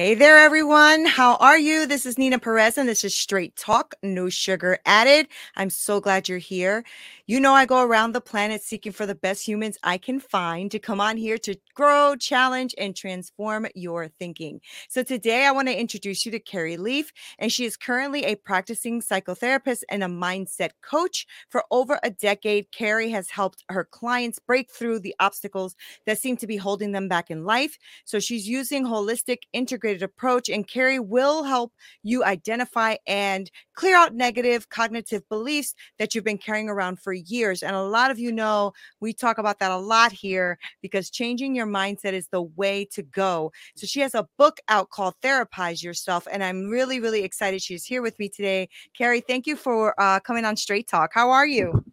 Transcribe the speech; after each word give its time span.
Hey 0.00 0.14
there, 0.14 0.38
everyone. 0.38 1.04
How 1.04 1.36
are 1.36 1.58
you? 1.58 1.86
This 1.86 2.06
is 2.06 2.18
Nina 2.18 2.38
Perez, 2.38 2.78
and 2.78 2.88
this 2.88 3.04
is 3.04 3.14
Straight 3.14 3.54
Talk, 3.54 3.94
no 4.02 4.28
sugar 4.28 4.78
added. 4.84 5.28
I'm 5.56 5.70
so 5.70 6.00
glad 6.00 6.26
you're 6.28 6.38
here. 6.38 6.84
You 7.30 7.38
know, 7.38 7.54
I 7.54 7.64
go 7.64 7.80
around 7.80 8.10
the 8.10 8.20
planet 8.20 8.60
seeking 8.60 8.90
for 8.90 9.06
the 9.06 9.14
best 9.14 9.46
humans 9.46 9.78
I 9.84 9.98
can 9.98 10.18
find 10.18 10.68
to 10.72 10.80
come 10.80 11.00
on 11.00 11.16
here 11.16 11.38
to 11.38 11.54
grow, 11.76 12.16
challenge, 12.16 12.74
and 12.76 12.96
transform 12.96 13.68
your 13.76 14.08
thinking. 14.08 14.60
So 14.88 15.04
today 15.04 15.46
I 15.46 15.52
want 15.52 15.68
to 15.68 15.80
introduce 15.80 16.26
you 16.26 16.32
to 16.32 16.40
Carrie 16.40 16.76
Leaf, 16.76 17.12
and 17.38 17.52
she 17.52 17.64
is 17.64 17.76
currently 17.76 18.24
a 18.24 18.34
practicing 18.34 19.00
psychotherapist 19.00 19.82
and 19.88 20.02
a 20.02 20.08
mindset 20.08 20.70
coach. 20.82 21.24
For 21.50 21.62
over 21.70 22.00
a 22.02 22.10
decade, 22.10 22.72
Carrie 22.72 23.10
has 23.10 23.30
helped 23.30 23.62
her 23.68 23.84
clients 23.84 24.40
break 24.40 24.68
through 24.68 24.98
the 24.98 25.14
obstacles 25.20 25.76
that 26.06 26.18
seem 26.18 26.36
to 26.38 26.48
be 26.48 26.56
holding 26.56 26.90
them 26.90 27.06
back 27.06 27.30
in 27.30 27.44
life. 27.44 27.78
So 28.04 28.18
she's 28.18 28.48
using 28.48 28.84
holistic, 28.84 29.42
integrated 29.52 30.02
approach, 30.02 30.48
and 30.48 30.66
Carrie 30.66 30.98
will 30.98 31.44
help 31.44 31.74
you 32.02 32.24
identify 32.24 32.96
and 33.06 33.48
clear 33.76 33.96
out 33.96 34.16
negative 34.16 34.68
cognitive 34.68 35.22
beliefs 35.28 35.76
that 36.00 36.12
you've 36.12 36.24
been 36.24 36.36
carrying 36.36 36.68
around 36.68 36.98
for 36.98 37.19
years. 37.26 37.62
And 37.62 37.74
a 37.74 37.82
lot 37.82 38.10
of 38.10 38.18
you 38.18 38.32
know 38.32 38.72
we 39.00 39.12
talk 39.12 39.38
about 39.38 39.58
that 39.58 39.70
a 39.70 39.76
lot 39.76 40.12
here 40.12 40.58
because 40.82 41.10
changing 41.10 41.54
your 41.54 41.66
mindset 41.66 42.12
is 42.12 42.28
the 42.28 42.42
way 42.42 42.84
to 42.92 43.02
go. 43.02 43.52
So 43.76 43.86
she 43.86 44.00
has 44.00 44.14
a 44.14 44.28
book 44.38 44.58
out 44.68 44.90
called 44.90 45.14
Therapize 45.22 45.82
Yourself. 45.82 46.26
And 46.30 46.42
I'm 46.42 46.68
really, 46.68 47.00
really 47.00 47.22
excited 47.22 47.62
she's 47.62 47.84
here 47.84 48.02
with 48.02 48.18
me 48.18 48.28
today. 48.28 48.68
Carrie, 48.96 49.20
thank 49.20 49.46
you 49.46 49.56
for 49.56 49.94
uh, 50.00 50.20
coming 50.20 50.44
on 50.44 50.56
Straight 50.56 50.88
Talk. 50.88 51.10
How 51.14 51.30
are 51.30 51.46
you? 51.46 51.84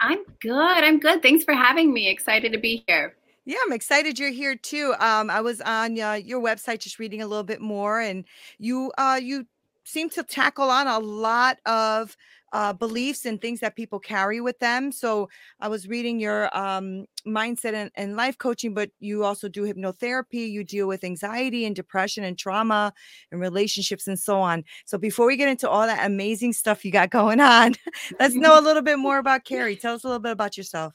I'm 0.00 0.24
good. 0.40 0.52
I'm 0.52 1.00
good. 1.00 1.22
Thanks 1.22 1.44
for 1.44 1.54
having 1.54 1.92
me. 1.92 2.08
Excited 2.08 2.52
to 2.52 2.58
be 2.58 2.84
here. 2.86 3.16
Yeah, 3.44 3.56
I'm 3.66 3.72
excited 3.72 4.18
you're 4.18 4.30
here 4.30 4.56
too. 4.56 4.94
Um, 5.00 5.30
I 5.30 5.40
was 5.40 5.62
on 5.62 5.98
uh, 5.98 6.12
your 6.12 6.40
website 6.40 6.80
just 6.80 6.98
reading 6.98 7.22
a 7.22 7.26
little 7.26 7.44
bit 7.44 7.62
more, 7.62 7.98
and 7.98 8.24
you 8.58 8.92
uh, 8.98 9.18
you 9.22 9.46
seem 9.84 10.10
to 10.10 10.22
tackle 10.22 10.68
on 10.68 10.86
a 10.86 10.98
lot 10.98 11.58
of 11.64 12.14
uh, 12.52 12.72
beliefs 12.72 13.26
and 13.26 13.40
things 13.40 13.60
that 13.60 13.76
people 13.76 13.98
carry 13.98 14.40
with 14.40 14.58
them. 14.58 14.90
So 14.92 15.28
I 15.60 15.68
was 15.68 15.88
reading 15.88 16.18
your 16.18 16.54
um, 16.56 17.06
mindset 17.26 17.74
and, 17.74 17.90
and 17.94 18.16
life 18.16 18.38
coaching, 18.38 18.74
but 18.74 18.90
you 19.00 19.24
also 19.24 19.48
do 19.48 19.62
hypnotherapy. 19.62 20.50
You 20.50 20.64
deal 20.64 20.86
with 20.86 21.04
anxiety 21.04 21.64
and 21.64 21.76
depression 21.76 22.24
and 22.24 22.38
trauma 22.38 22.92
and 23.30 23.40
relationships 23.40 24.06
and 24.06 24.18
so 24.18 24.40
on. 24.40 24.64
So 24.86 24.98
before 24.98 25.26
we 25.26 25.36
get 25.36 25.48
into 25.48 25.68
all 25.68 25.86
that 25.86 26.06
amazing 26.06 26.52
stuff 26.52 26.84
you 26.84 26.92
got 26.92 27.10
going 27.18 27.40
on, 27.40 27.74
let's 28.18 28.34
know 28.34 28.58
a 28.58 28.62
little 28.62 28.82
bit 28.82 28.98
more 28.98 29.18
about 29.18 29.44
Carrie. 29.44 29.76
Tell 29.76 29.94
us 29.94 30.04
a 30.04 30.06
little 30.06 30.20
bit 30.20 30.32
about 30.32 30.56
yourself. 30.56 30.94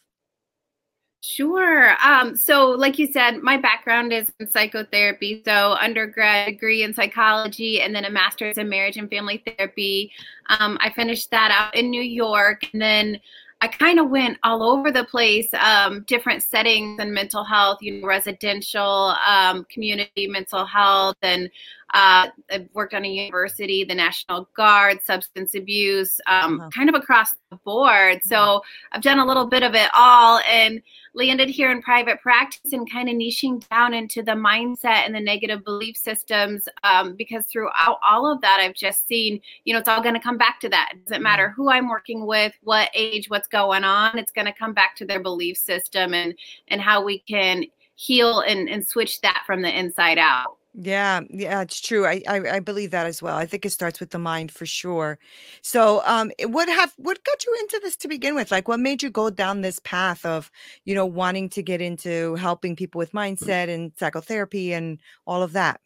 Sure. 1.25 1.95
Um, 2.05 2.35
so, 2.35 2.71
like 2.71 2.99
you 2.99 3.07
said, 3.07 3.37
my 3.37 3.55
background 3.55 4.11
is 4.11 4.29
in 4.41 4.51
psychotherapy. 4.51 5.41
So, 5.45 5.77
undergrad 5.79 6.47
degree 6.47 6.83
in 6.83 6.93
psychology 6.93 7.79
and 7.79 7.95
then 7.95 8.03
a 8.03 8.09
master's 8.09 8.57
in 8.57 8.67
marriage 8.67 8.97
and 8.97 9.09
family 9.09 9.41
therapy. 9.47 10.11
Um, 10.49 10.77
I 10.81 10.89
finished 10.89 11.31
that 11.31 11.49
out 11.49 11.77
in 11.77 11.89
New 11.89 12.01
York. 12.01 12.63
And 12.73 12.81
then 12.81 13.21
I 13.61 13.69
kind 13.69 14.01
of 14.01 14.09
went 14.09 14.37
all 14.43 14.63
over 14.63 14.91
the 14.91 15.05
place, 15.05 15.47
um, 15.53 16.03
different 16.07 16.43
settings 16.43 16.99
and 16.99 17.13
mental 17.13 17.45
health, 17.45 17.77
you 17.79 18.01
know, 18.01 18.07
residential, 18.07 19.15
um, 19.25 19.65
community 19.69 20.27
mental 20.27 20.65
health, 20.65 21.15
and 21.21 21.49
uh, 21.93 22.27
I 22.51 22.67
worked 22.73 22.95
on 22.95 23.05
a 23.05 23.07
university, 23.07 23.83
the 23.83 23.93
National 23.93 24.49
Guard, 24.55 24.99
substance 25.05 25.53
abuse, 25.53 26.19
um, 26.25 26.59
uh-huh. 26.59 26.69
kind 26.71 26.89
of 26.89 26.95
across 26.95 27.35
the 27.51 27.57
board. 27.57 28.23
So 28.23 28.63
I've 28.91 29.03
done 29.03 29.19
a 29.19 29.25
little 29.25 29.45
bit 29.45 29.61
of 29.61 29.75
it 29.75 29.89
all 29.95 30.39
and 30.49 30.81
landed 31.13 31.49
here 31.49 31.71
in 31.71 31.83
private 31.83 32.19
practice 32.19 32.73
and 32.73 32.91
kind 32.91 33.09
of 33.09 33.15
niching 33.15 33.67
down 33.69 33.93
into 33.93 34.23
the 34.23 34.31
mindset 34.31 35.05
and 35.05 35.13
the 35.13 35.19
negative 35.19 35.63
belief 35.63 35.95
systems 35.95 36.67
um, 36.83 37.15
because 37.15 37.45
throughout 37.45 37.99
all 38.03 38.31
of 38.31 38.41
that, 38.41 38.57
I've 38.59 38.73
just 38.73 39.07
seen, 39.07 39.39
you 39.63 39.73
know, 39.73 39.79
it's 39.79 39.87
all 39.87 40.01
going 40.01 40.15
to 40.15 40.19
come 40.19 40.37
back 40.37 40.59
to 40.61 40.69
that. 40.69 40.93
It 40.93 41.05
doesn't 41.05 41.21
matter 41.21 41.53
who 41.55 41.69
I'm 41.69 41.89
working 41.89 42.25
with, 42.25 42.53
what 42.63 42.89
age, 42.95 43.29
what's 43.29 43.47
going 43.47 43.83
on. 43.83 44.17
It's 44.17 44.31
going 44.31 44.47
to 44.47 44.53
come 44.53 44.73
back 44.73 44.95
to 44.95 45.05
their 45.05 45.19
belief 45.19 45.57
system 45.57 46.15
and 46.15 46.33
and 46.69 46.81
how 46.81 47.03
we 47.03 47.19
can 47.19 47.65
heal 47.95 48.39
and, 48.39 48.67
and 48.67 48.85
switch 48.85 49.21
that 49.21 49.43
from 49.45 49.61
the 49.61 49.77
inside 49.77 50.17
out. 50.17 50.57
Yeah, 50.75 51.21
yeah, 51.29 51.61
it's 51.61 51.79
true. 51.79 52.05
I, 52.07 52.23
I 52.27 52.55
I 52.55 52.59
believe 52.59 52.89
that 52.91 53.05
as 53.05 53.21
well. 53.21 53.37
I 53.37 53.45
think 53.45 53.63
it 53.63 53.69
starts 53.71 53.99
with 53.99 54.09
the 54.09 54.17
mind 54.17 54.51
for 54.51 54.65
sure. 54.65 55.19
So, 55.61 56.01
um, 56.05 56.31
eh, 56.39 56.45
what 56.45 56.67
have 56.67 56.93
what 56.97 57.23
got 57.23 57.45
you 57.45 57.55
into 57.61 57.79
this 57.83 57.95
to 57.97 58.07
begin 58.07 58.33
with? 58.33 58.49
Like, 58.51 58.67
what 58.67 58.79
made 58.79 59.03
you 59.03 59.11
go 59.11 59.29
down 59.29 59.61
this 59.61 59.77
path 59.79 60.25
of, 60.25 60.49
you 60.83 60.95
know, 60.95 61.05
wanting 61.05 61.49
to 61.49 61.61
get 61.61 61.79
into 61.79 62.33
helping 62.35 62.75
people 62.75 62.97
with 62.97 63.11
mindset 63.11 63.69
and 63.69 63.91
psychotherapy 63.99 64.73
and 64.73 64.99
all 65.27 65.43
of 65.43 65.53
that? 65.53 65.79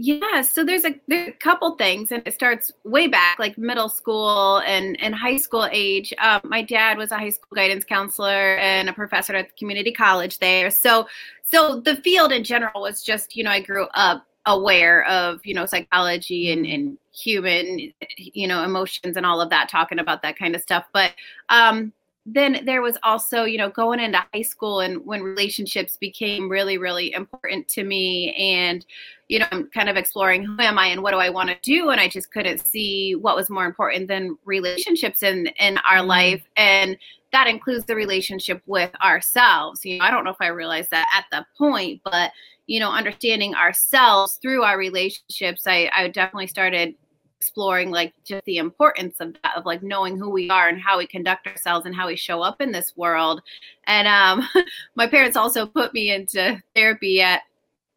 Yeah, 0.00 0.42
so 0.42 0.62
there's 0.62 0.84
a 0.84 0.94
there's 1.08 1.30
a 1.30 1.32
couple 1.32 1.74
things, 1.74 2.12
and 2.12 2.22
it 2.24 2.32
starts 2.32 2.70
way 2.84 3.08
back, 3.08 3.40
like 3.40 3.58
middle 3.58 3.88
school 3.88 4.58
and 4.64 4.96
and 5.00 5.12
high 5.12 5.38
school 5.38 5.68
age. 5.72 6.14
Um, 6.18 6.40
my 6.44 6.62
dad 6.62 6.96
was 6.98 7.10
a 7.10 7.18
high 7.18 7.30
school 7.30 7.56
guidance 7.56 7.84
counselor 7.84 8.56
and 8.58 8.88
a 8.88 8.92
professor 8.92 9.34
at 9.34 9.48
the 9.48 9.54
community 9.58 9.90
college 9.92 10.38
there. 10.38 10.70
So 10.70 11.08
so 11.42 11.80
the 11.80 11.96
field 11.96 12.30
in 12.30 12.44
general 12.44 12.80
was 12.80 13.02
just 13.02 13.34
you 13.34 13.42
know 13.42 13.50
I 13.50 13.60
grew 13.60 13.88
up 13.94 14.24
aware 14.46 15.04
of 15.06 15.44
you 15.44 15.52
know 15.52 15.66
psychology 15.66 16.52
and, 16.52 16.64
and 16.64 16.96
human 17.12 17.92
you 18.18 18.46
know 18.46 18.62
emotions 18.62 19.16
and 19.16 19.26
all 19.26 19.40
of 19.40 19.50
that, 19.50 19.68
talking 19.68 19.98
about 19.98 20.22
that 20.22 20.38
kind 20.38 20.54
of 20.54 20.62
stuff. 20.62 20.84
But 20.92 21.12
um, 21.48 21.92
then 22.34 22.60
there 22.64 22.82
was 22.82 22.98
also 23.02 23.44
you 23.44 23.56
know 23.56 23.70
going 23.70 24.00
into 24.00 24.22
high 24.34 24.42
school 24.42 24.80
and 24.80 25.04
when 25.06 25.22
relationships 25.22 25.96
became 25.96 26.48
really 26.48 26.76
really 26.76 27.12
important 27.12 27.66
to 27.68 27.84
me 27.84 28.34
and 28.34 28.84
you 29.28 29.38
know 29.38 29.46
i'm 29.50 29.66
kind 29.68 29.88
of 29.88 29.96
exploring 29.96 30.44
who 30.44 30.60
am 30.60 30.78
i 30.78 30.86
and 30.86 31.02
what 31.02 31.12
do 31.12 31.18
i 31.18 31.30
want 31.30 31.48
to 31.48 31.56
do 31.62 31.88
and 31.88 32.00
i 32.00 32.08
just 32.08 32.30
couldn't 32.30 32.66
see 32.66 33.14
what 33.14 33.34
was 33.34 33.48
more 33.48 33.64
important 33.64 34.08
than 34.08 34.36
relationships 34.44 35.22
in 35.22 35.46
in 35.58 35.78
our 35.78 35.98
mm-hmm. 35.98 36.08
life 36.08 36.44
and 36.56 36.96
that 37.32 37.46
includes 37.46 37.84
the 37.86 37.94
relationship 37.94 38.60
with 38.66 38.90
ourselves 39.02 39.84
you 39.84 39.98
know 39.98 40.04
i 40.04 40.10
don't 40.10 40.24
know 40.24 40.30
if 40.30 40.40
i 40.40 40.48
realized 40.48 40.90
that 40.90 41.06
at 41.16 41.24
the 41.32 41.46
point 41.56 42.00
but 42.04 42.30
you 42.66 42.78
know 42.78 42.90
understanding 42.90 43.54
ourselves 43.54 44.38
through 44.42 44.62
our 44.62 44.76
relationships 44.76 45.66
i 45.66 45.90
i 45.94 46.08
definitely 46.08 46.46
started 46.46 46.94
exploring 47.40 47.90
like 47.90 48.12
just 48.24 48.44
the 48.44 48.56
importance 48.58 49.20
of 49.20 49.34
that 49.42 49.56
of 49.56 49.64
like 49.64 49.82
knowing 49.82 50.16
who 50.18 50.28
we 50.28 50.50
are 50.50 50.68
and 50.68 50.80
how 50.80 50.98
we 50.98 51.06
conduct 51.06 51.46
ourselves 51.46 51.86
and 51.86 51.94
how 51.94 52.06
we 52.08 52.16
show 52.16 52.42
up 52.42 52.60
in 52.60 52.72
this 52.72 52.96
world. 52.96 53.42
And 53.86 54.08
um 54.08 54.48
my 54.94 55.06
parents 55.06 55.36
also 55.36 55.66
put 55.66 55.94
me 55.94 56.12
into 56.12 56.60
therapy 56.74 57.20
at 57.20 57.42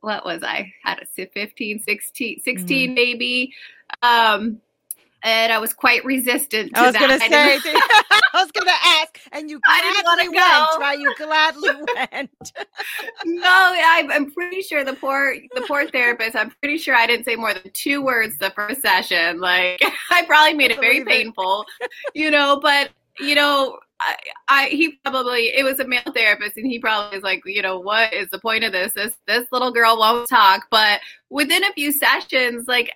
what 0.02 0.26
was 0.26 0.44
i? 0.44 0.72
Had 0.84 1.00
a 1.02 1.06
15 1.06 1.80
16 1.80 2.42
16 2.42 2.66
mm-hmm. 2.68 2.94
maybe. 2.94 3.54
Um 4.02 4.62
and 5.24 5.52
I 5.54 5.60
was 5.60 5.74
quite 5.74 6.04
resistant. 6.06 6.72
I 6.76 6.88
was 6.88 6.96
going 6.96 7.12
to 7.12 7.20
say, 7.20 7.28
I 7.34 8.20
was 8.34 8.52
going 8.52 8.68
I 9.68 9.82
didn't 9.82 10.04
want 10.06 10.22
to 10.22 10.32
go. 10.32 10.80
Right? 10.80 11.00
You 11.00 11.16
gladly 11.16 11.70
went. 11.96 12.52
no, 13.26 13.42
I, 13.46 14.08
I'm 14.12 14.32
pretty 14.32 14.62
sure 14.62 14.84
the 14.84 14.94
poor 14.94 15.36
the 15.54 15.62
poor 15.62 15.88
therapist. 15.90 16.36
I'm 16.36 16.52
pretty 16.62 16.78
sure 16.78 16.96
I 16.96 17.08
didn't 17.08 17.26
say 17.26 17.36
more 17.36 17.54
than 17.54 17.72
two 17.74 18.02
words 18.02 18.38
the 18.38 18.52
first 18.52 18.82
session. 18.82 19.40
Like 19.40 19.82
I 20.12 20.26
probably 20.26 20.54
made 20.54 20.72
it 20.72 20.80
very 20.80 21.04
painful, 21.04 21.66
you 22.14 22.32
know. 22.32 22.60
But 22.62 22.90
you 23.20 23.36
know, 23.36 23.78
I, 24.00 24.16
I, 24.48 24.66
he 24.68 24.98
probably 25.04 25.48
it 25.56 25.64
was 25.64 25.80
a 25.80 25.88
male 25.88 26.02
therapist 26.14 26.58
and 26.58 26.66
he 26.66 26.80
probably 26.80 27.18
was 27.18 27.24
like 27.24 27.44
you 27.46 27.62
know 27.62 27.80
what 27.80 28.14
is 28.14 28.30
the 28.30 28.40
point 28.40 28.64
of 28.64 28.72
this 28.72 28.94
this 28.94 29.16
this 29.28 29.48
little 29.52 29.72
girl 29.72 29.98
won't 29.98 30.28
talk 30.28 30.66
but 30.72 31.02
within 31.30 31.64
a 31.64 31.74
few 31.74 31.92
sessions 31.92 32.68
like 32.68 32.92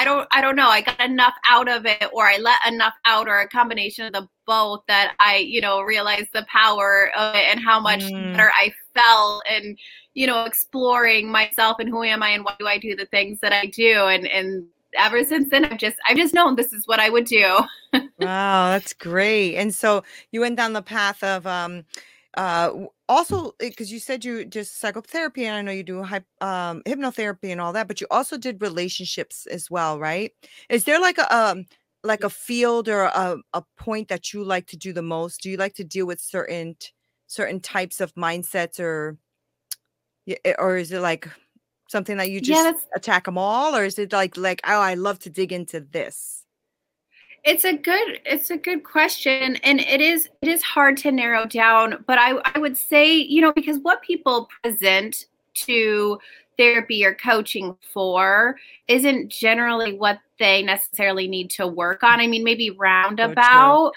i 0.00 0.04
don't 0.04 0.26
i 0.32 0.40
don't 0.40 0.56
know 0.56 0.68
i 0.68 0.80
got 0.80 0.98
enough 1.00 1.34
out 1.48 1.68
of 1.68 1.84
it 1.84 2.04
or 2.12 2.26
i 2.26 2.38
let 2.38 2.58
enough 2.66 2.94
out 3.04 3.28
or 3.28 3.40
a 3.40 3.48
combination 3.48 4.06
of 4.06 4.12
the 4.12 4.26
both 4.46 4.80
that 4.88 5.14
i 5.20 5.36
you 5.36 5.60
know 5.60 5.82
realized 5.82 6.28
the 6.32 6.46
power 6.50 7.10
of 7.16 7.34
it 7.34 7.44
and 7.50 7.60
how 7.60 7.78
much 7.78 8.00
mm. 8.00 8.32
better 8.32 8.50
i 8.54 8.72
felt 8.94 9.42
and 9.48 9.78
you 10.14 10.26
know 10.26 10.44
exploring 10.44 11.30
myself 11.30 11.76
and 11.78 11.88
who 11.88 12.02
am 12.02 12.22
i 12.22 12.30
and 12.30 12.44
why 12.44 12.54
do 12.58 12.66
i 12.66 12.78
do 12.78 12.96
the 12.96 13.06
things 13.06 13.38
that 13.40 13.52
i 13.52 13.66
do 13.66 14.06
and 14.06 14.26
and 14.26 14.64
ever 14.98 15.24
since 15.24 15.50
then, 15.50 15.64
I've 15.64 15.78
just 15.78 15.96
I've 16.08 16.16
just 16.16 16.34
known 16.34 16.56
this 16.56 16.72
is 16.72 16.86
what 16.86 16.98
I 16.98 17.10
would 17.10 17.24
do. 17.24 17.60
wow, 17.92 18.70
that's 18.70 18.92
great. 18.92 19.56
And 19.56 19.74
so 19.74 20.02
you 20.32 20.40
went 20.40 20.56
down 20.56 20.72
the 20.72 20.82
path 20.82 21.22
of 21.22 21.46
um 21.46 21.84
uh 22.36 22.70
also 23.08 23.52
because 23.58 23.90
you 23.90 23.98
said 23.98 24.24
you 24.24 24.44
just 24.44 24.78
psychotherapy 24.78 25.44
and 25.46 25.56
i 25.56 25.62
know 25.62 25.72
you 25.72 25.82
do 25.82 25.98
um 26.40 26.82
hypnotherapy 26.86 27.50
and 27.50 27.60
all 27.60 27.72
that 27.72 27.88
but 27.88 28.00
you 28.00 28.06
also 28.10 28.38
did 28.38 28.62
relationships 28.62 29.46
as 29.46 29.70
well 29.70 29.98
right? 29.98 30.32
Is 30.68 30.84
there 30.84 31.00
like 31.00 31.18
a 31.18 31.36
um 31.36 31.66
like 32.02 32.24
a 32.24 32.30
field 32.30 32.88
or 32.88 33.02
a, 33.02 33.36
a 33.52 33.62
point 33.76 34.08
that 34.08 34.32
you 34.32 34.42
like 34.44 34.66
to 34.68 34.76
do 34.76 34.92
the 34.92 35.02
most? 35.02 35.42
Do 35.42 35.50
you 35.50 35.56
like 35.56 35.74
to 35.74 35.84
deal 35.84 36.06
with 36.06 36.20
certain 36.20 36.76
certain 37.26 37.60
types 37.60 38.00
of 38.00 38.14
mindsets 38.14 38.80
or 38.80 39.18
or 40.58 40.76
is 40.76 40.92
it 40.92 41.00
like 41.00 41.28
something 41.88 42.16
that 42.16 42.30
you 42.30 42.40
just 42.40 42.64
yeah, 42.64 42.72
attack 42.94 43.24
them 43.24 43.36
all 43.38 43.74
or 43.74 43.84
is 43.84 43.98
it 43.98 44.12
like 44.12 44.36
like 44.36 44.60
oh 44.64 44.80
i 44.80 44.94
love 44.94 45.18
to 45.18 45.30
dig 45.30 45.52
into 45.52 45.80
this 45.80 46.44
it's 47.44 47.64
a 47.64 47.76
good 47.76 48.20
it's 48.24 48.50
a 48.50 48.56
good 48.56 48.84
question 48.84 49.56
and 49.56 49.80
it 49.80 50.00
is 50.00 50.28
it 50.42 50.48
is 50.48 50.62
hard 50.62 50.96
to 50.96 51.10
narrow 51.10 51.46
down 51.46 52.02
but 52.06 52.18
i 52.18 52.32
i 52.54 52.58
would 52.58 52.76
say 52.76 53.14
you 53.14 53.40
know 53.40 53.52
because 53.52 53.78
what 53.78 54.02
people 54.02 54.48
present 54.62 55.26
to 55.54 56.18
therapy 56.58 57.04
or 57.04 57.14
coaching 57.14 57.76
for 57.80 58.56
isn't 58.88 59.30
generally 59.30 59.94
what 59.94 60.18
they 60.40 60.62
necessarily 60.62 61.28
need 61.28 61.50
to 61.50 61.66
work 61.68 62.02
on. 62.02 62.18
I 62.18 62.26
mean, 62.26 62.42
maybe 62.42 62.70
roundabout, 62.70 63.92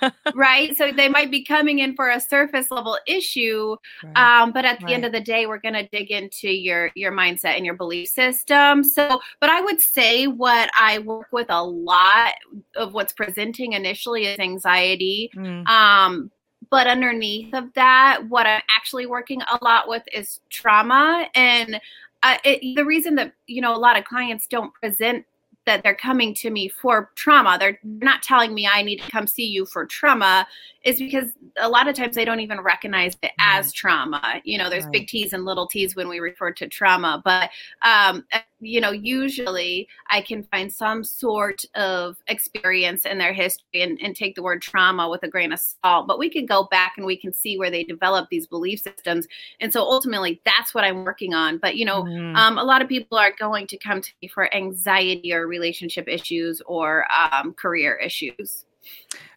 so 0.00 0.10
right? 0.34 0.74
So 0.76 0.92
they 0.92 1.08
might 1.08 1.30
be 1.30 1.44
coming 1.44 1.80
in 1.80 1.94
for 1.94 2.08
a 2.08 2.20
surface 2.20 2.70
level 2.70 2.96
issue, 3.06 3.76
right. 4.02 4.42
um, 4.42 4.52
but 4.52 4.64
at 4.64 4.78
the 4.78 4.86
right. 4.86 4.94
end 4.94 5.04
of 5.04 5.12
the 5.12 5.20
day, 5.20 5.46
we're 5.46 5.58
going 5.58 5.74
to 5.74 5.86
dig 5.88 6.10
into 6.10 6.48
your 6.48 6.90
your 6.94 7.12
mindset 7.12 7.56
and 7.56 7.66
your 7.66 7.74
belief 7.74 8.08
system. 8.08 8.82
So, 8.82 9.20
but 9.40 9.50
I 9.50 9.60
would 9.60 9.82
say 9.82 10.28
what 10.28 10.70
I 10.78 11.00
work 11.00 11.28
with 11.32 11.48
a 11.50 11.62
lot 11.62 12.32
of 12.76 12.94
what's 12.94 13.12
presenting 13.12 13.74
initially 13.74 14.26
is 14.26 14.38
anxiety. 14.38 15.30
Mm. 15.36 15.66
Um, 15.68 16.30
but 16.70 16.86
underneath 16.86 17.54
of 17.54 17.72
that 17.74 18.20
what 18.28 18.46
i'm 18.46 18.60
actually 18.76 19.06
working 19.06 19.40
a 19.42 19.58
lot 19.64 19.88
with 19.88 20.02
is 20.12 20.40
trauma 20.50 21.26
and 21.34 21.80
uh, 22.22 22.36
it, 22.44 22.74
the 22.76 22.84
reason 22.84 23.14
that 23.14 23.32
you 23.46 23.62
know 23.62 23.74
a 23.74 23.78
lot 23.78 23.96
of 23.96 24.04
clients 24.04 24.46
don't 24.46 24.74
present 24.74 25.24
that 25.68 25.82
they're 25.82 25.94
coming 25.94 26.32
to 26.32 26.50
me 26.50 26.66
for 26.66 27.10
trauma. 27.14 27.58
They're 27.60 27.78
not 27.84 28.22
telling 28.22 28.54
me 28.54 28.66
i 28.66 28.80
need 28.80 29.00
to 29.02 29.10
come 29.10 29.26
see 29.26 29.44
you 29.44 29.66
for 29.66 29.84
trauma 29.84 30.46
is 30.82 30.98
because 30.98 31.32
a 31.58 31.68
lot 31.68 31.86
of 31.86 31.94
times 31.94 32.14
they 32.14 32.24
don't 32.24 32.40
even 32.40 32.60
recognize 32.60 33.16
it 33.22 33.32
as 33.38 33.72
trauma. 33.72 34.40
You 34.44 34.56
know 34.56 34.70
there's 34.70 34.84
right. 34.84 34.92
big 34.92 35.08
t's 35.08 35.34
and 35.34 35.44
little 35.44 35.66
t's 35.66 35.94
when 35.94 36.08
we 36.08 36.20
refer 36.20 36.52
to 36.52 36.68
trauma 36.68 37.20
but 37.22 37.50
um, 37.82 38.24
you 38.60 38.80
know, 38.80 38.90
usually 38.90 39.88
I 40.10 40.20
can 40.20 40.42
find 40.44 40.72
some 40.72 41.04
sort 41.04 41.62
of 41.74 42.16
experience 42.26 43.06
in 43.06 43.18
their 43.18 43.32
history 43.32 43.82
and, 43.82 43.98
and, 44.02 44.16
take 44.16 44.34
the 44.34 44.42
word 44.42 44.60
trauma 44.60 45.08
with 45.08 45.22
a 45.22 45.28
grain 45.28 45.52
of 45.52 45.60
salt. 45.60 46.08
But 46.08 46.18
we 46.18 46.28
can 46.28 46.44
go 46.44 46.64
back 46.64 46.94
and 46.96 47.06
we 47.06 47.16
can 47.16 47.32
see 47.32 47.56
where 47.56 47.70
they 47.70 47.84
develop 47.84 48.28
these 48.30 48.48
belief 48.48 48.80
systems. 48.80 49.28
And 49.60 49.72
so 49.72 49.82
ultimately, 49.82 50.40
that's 50.44 50.74
what 50.74 50.82
I'm 50.82 51.04
working 51.04 51.34
on. 51.34 51.58
But, 51.58 51.76
you 51.76 51.84
know, 51.84 52.02
mm-hmm. 52.02 52.34
um, 52.34 52.58
a 52.58 52.64
lot 52.64 52.82
of 52.82 52.88
people 52.88 53.16
are 53.16 53.32
going 53.38 53.68
to 53.68 53.76
come 53.76 54.00
to 54.00 54.10
me 54.20 54.28
for 54.28 54.52
anxiety 54.54 55.32
or 55.32 55.46
relationship 55.46 56.08
issues 56.08 56.60
or 56.66 57.06
um, 57.12 57.52
career 57.54 57.94
issues. 57.96 58.64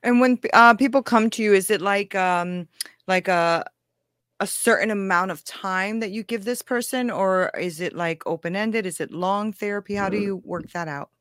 And 0.02 0.20
when 0.20 0.40
uh, 0.54 0.74
people 0.74 1.04
come 1.04 1.30
to 1.32 1.44
you, 1.44 1.54
is 1.54 1.70
it 1.70 1.82
like, 1.82 2.16
um, 2.16 2.68
like 3.08 3.28
a, 3.28 3.66
a 4.42 4.48
certain 4.48 4.90
amount 4.90 5.30
of 5.30 5.46
time 5.46 6.00
that 6.00 6.10
you 6.10 6.24
give 6.24 6.44
this 6.44 6.64
person 6.64 7.12
or 7.12 7.52
is 7.58 7.80
it 7.80 7.96
like 7.96 8.26
open 8.26 8.56
ended 8.56 8.88
is 8.88 9.00
it 9.00 9.12
long 9.12 9.54
therapy 9.54 9.94
how 9.94 10.10
do 10.10 10.18
mm. 10.18 10.24
you 10.24 10.38
work 10.44 10.68
that 10.72 10.88
out 10.88 11.12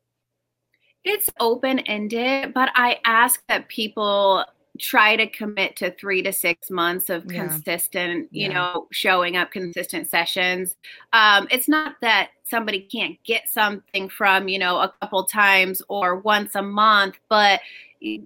it's 1.03 1.29
open 1.39 1.77
ended 1.79 2.51
but 2.51 2.69
i 2.73 2.99
ask 3.05 3.43
that 3.47 3.67
people 3.67 4.43
try 4.79 5.15
to 5.15 5.27
commit 5.27 5.75
to 5.75 5.91
three 5.91 6.23
to 6.23 6.33
six 6.33 6.71
months 6.71 7.11
of 7.11 7.31
yeah. 7.31 7.45
consistent 7.45 8.27
you 8.31 8.47
yeah. 8.47 8.53
know 8.53 8.87
showing 8.91 9.37
up 9.37 9.51
consistent 9.51 10.07
sessions 10.07 10.75
um, 11.13 11.47
it's 11.51 11.69
not 11.69 11.97
that 12.01 12.31
somebody 12.43 12.79
can't 12.81 13.21
get 13.23 13.47
something 13.47 14.09
from 14.09 14.47
you 14.47 14.57
know 14.57 14.79
a 14.79 14.91
couple 14.99 15.23
times 15.25 15.83
or 15.89 16.15
once 16.15 16.55
a 16.55 16.61
month 16.61 17.19
but 17.29 17.59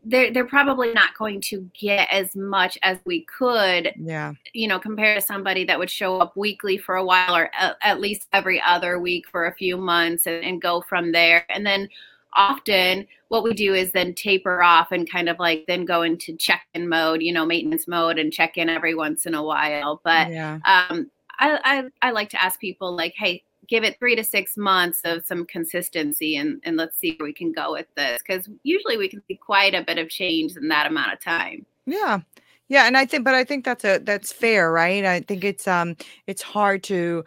they're 0.06 0.31
they're 0.31 0.45
probably 0.45 0.94
not 0.94 1.18
going 1.18 1.42
to 1.42 1.69
get 1.80 2.07
as 2.12 2.36
much 2.36 2.77
as 2.81 2.98
we 3.06 3.25
could. 3.25 3.94
Yeah. 3.98 4.33
You 4.54 4.68
know, 4.68 4.80
compared 4.80 5.19
to 5.19 5.25
somebody 5.25 5.66
that 5.66 5.77
would 5.77 5.89
show 5.89 6.19
up 6.19 6.38
weekly 6.38 6.77
for 6.77 6.95
a 6.95 7.04
while 7.04 7.36
or 7.36 7.50
a, 7.60 7.75
at 7.81 8.00
least 8.00 8.27
every 8.31 8.62
other 8.62 9.00
week 9.00 9.27
for 9.30 9.48
a 9.48 9.56
few 9.56 9.77
months 9.77 10.27
and, 10.27 10.44
and 10.44 10.62
go 10.62 10.81
from 10.81 11.12
there. 11.12 11.45
And 11.50 11.66
then 11.66 11.89
often 12.38 13.07
what 13.30 13.44
we 13.44 13.54
do 13.54 13.74
is 13.74 13.92
then 13.92 14.13
taper 14.13 14.63
off 14.63 14.92
and 14.92 15.10
kind 15.10 15.30
of 15.30 15.39
like 15.39 15.66
then 15.68 15.86
go 15.86 16.01
into 16.01 16.36
check-in 16.36 16.88
mode, 16.88 17.21
you 17.21 17.33
know, 17.33 17.45
maintenance 17.45 17.88
mode 17.88 18.18
and 18.18 18.31
check 18.31 18.57
in 18.57 18.69
every 18.69 18.95
once 18.95 19.25
in 19.25 19.33
a 19.33 19.44
while. 19.44 20.01
But 20.04 20.31
yeah. 20.31 20.60
um 20.66 21.12
I, 21.38 21.60
I, 22.01 22.07
I 22.07 22.12
like 22.12 22.30
to 22.30 22.42
ask 22.42 22.62
people 22.62 22.95
like, 22.95 23.13
hey, 23.18 23.44
give 23.67 23.83
it 23.83 23.97
three 24.00 24.15
to 24.15 24.23
six 24.23 24.57
months 24.57 25.01
of 25.06 25.25
some 25.25 25.45
consistency 25.45 26.38
and, 26.38 26.62
and 26.63 26.77
let's 26.77 26.97
see 26.97 27.15
where 27.17 27.27
we 27.27 27.33
can 27.33 27.51
go 27.51 27.73
with 27.73 27.88
this 27.95 28.21
because 28.25 28.50
usually 28.63 28.97
we 28.97 29.09
can 29.09 29.21
see 29.27 29.35
quite 29.35 29.73
a 29.73 29.83
bit 29.83 29.97
of 29.97 30.09
change 30.09 30.56
in 30.56 30.67
that 30.67 30.88
amount 30.88 31.13
of 31.13 31.19
time. 31.19 31.65
Yeah. 31.85 32.19
Yeah 32.67 32.88
and 32.88 32.97
i 32.97 33.06
think 33.06 33.23
but 33.23 33.35
i 33.35 33.44
think 33.44 33.63
that's 33.63 33.85
a 33.85 33.99
that's 33.99 34.31
fair 34.31 34.71
right? 34.71 35.06
I 35.06 35.19
think 35.21 35.44
it's 35.44 35.68
um 35.68 35.95
it's 36.25 36.42
hard 36.42 36.81
to 36.83 37.23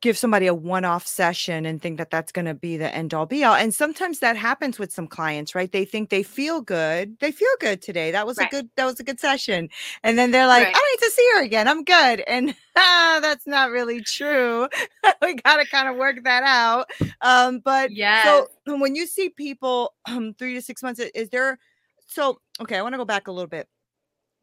give 0.00 0.16
somebody 0.16 0.46
a 0.46 0.54
one-off 0.54 1.06
session 1.06 1.66
and 1.66 1.82
think 1.82 1.98
that 1.98 2.10
that's 2.10 2.32
going 2.32 2.46
to 2.46 2.54
be 2.54 2.76
the 2.76 2.94
end 2.94 3.12
all 3.12 3.26
be 3.26 3.44
all 3.44 3.54
and 3.54 3.74
sometimes 3.74 4.20
that 4.20 4.36
happens 4.36 4.78
with 4.78 4.92
some 4.92 5.06
clients 5.06 5.54
right 5.54 5.72
they 5.72 5.84
think 5.84 6.10
they 6.10 6.22
feel 6.22 6.60
good 6.60 7.18
they 7.20 7.30
feel 7.30 7.48
good 7.60 7.82
today 7.82 8.10
that 8.10 8.26
was 8.26 8.38
right. 8.38 8.48
a 8.48 8.50
good 8.50 8.70
that 8.76 8.84
was 8.84 8.98
a 8.98 9.04
good 9.04 9.20
session 9.20 9.68
and 10.02 10.18
then 10.18 10.30
they're 10.30 10.46
like 10.46 10.64
right. 10.64 10.74
i 10.76 10.90
need 10.92 11.06
to 11.06 11.10
see 11.12 11.30
her 11.34 11.42
again 11.42 11.68
i'm 11.68 11.84
good 11.84 12.20
and 12.26 12.54
ah, 12.76 13.18
that's 13.22 13.46
not 13.46 13.70
really 13.70 14.00
true 14.00 14.68
we 15.22 15.34
got 15.34 15.56
to 15.56 15.66
kind 15.66 15.88
of 15.88 15.96
work 15.96 16.22
that 16.24 16.42
out 16.44 16.90
um 17.20 17.60
but 17.60 17.90
yeah 17.92 18.24
so 18.24 18.48
when 18.78 18.94
you 18.94 19.06
see 19.06 19.28
people 19.28 19.94
um 20.06 20.34
three 20.38 20.54
to 20.54 20.62
six 20.62 20.82
months 20.82 21.00
is 21.00 21.28
there 21.30 21.58
so 22.06 22.40
okay 22.60 22.76
i 22.76 22.82
want 22.82 22.94
to 22.94 22.98
go 22.98 23.04
back 23.04 23.28
a 23.28 23.32
little 23.32 23.48
bit 23.48 23.68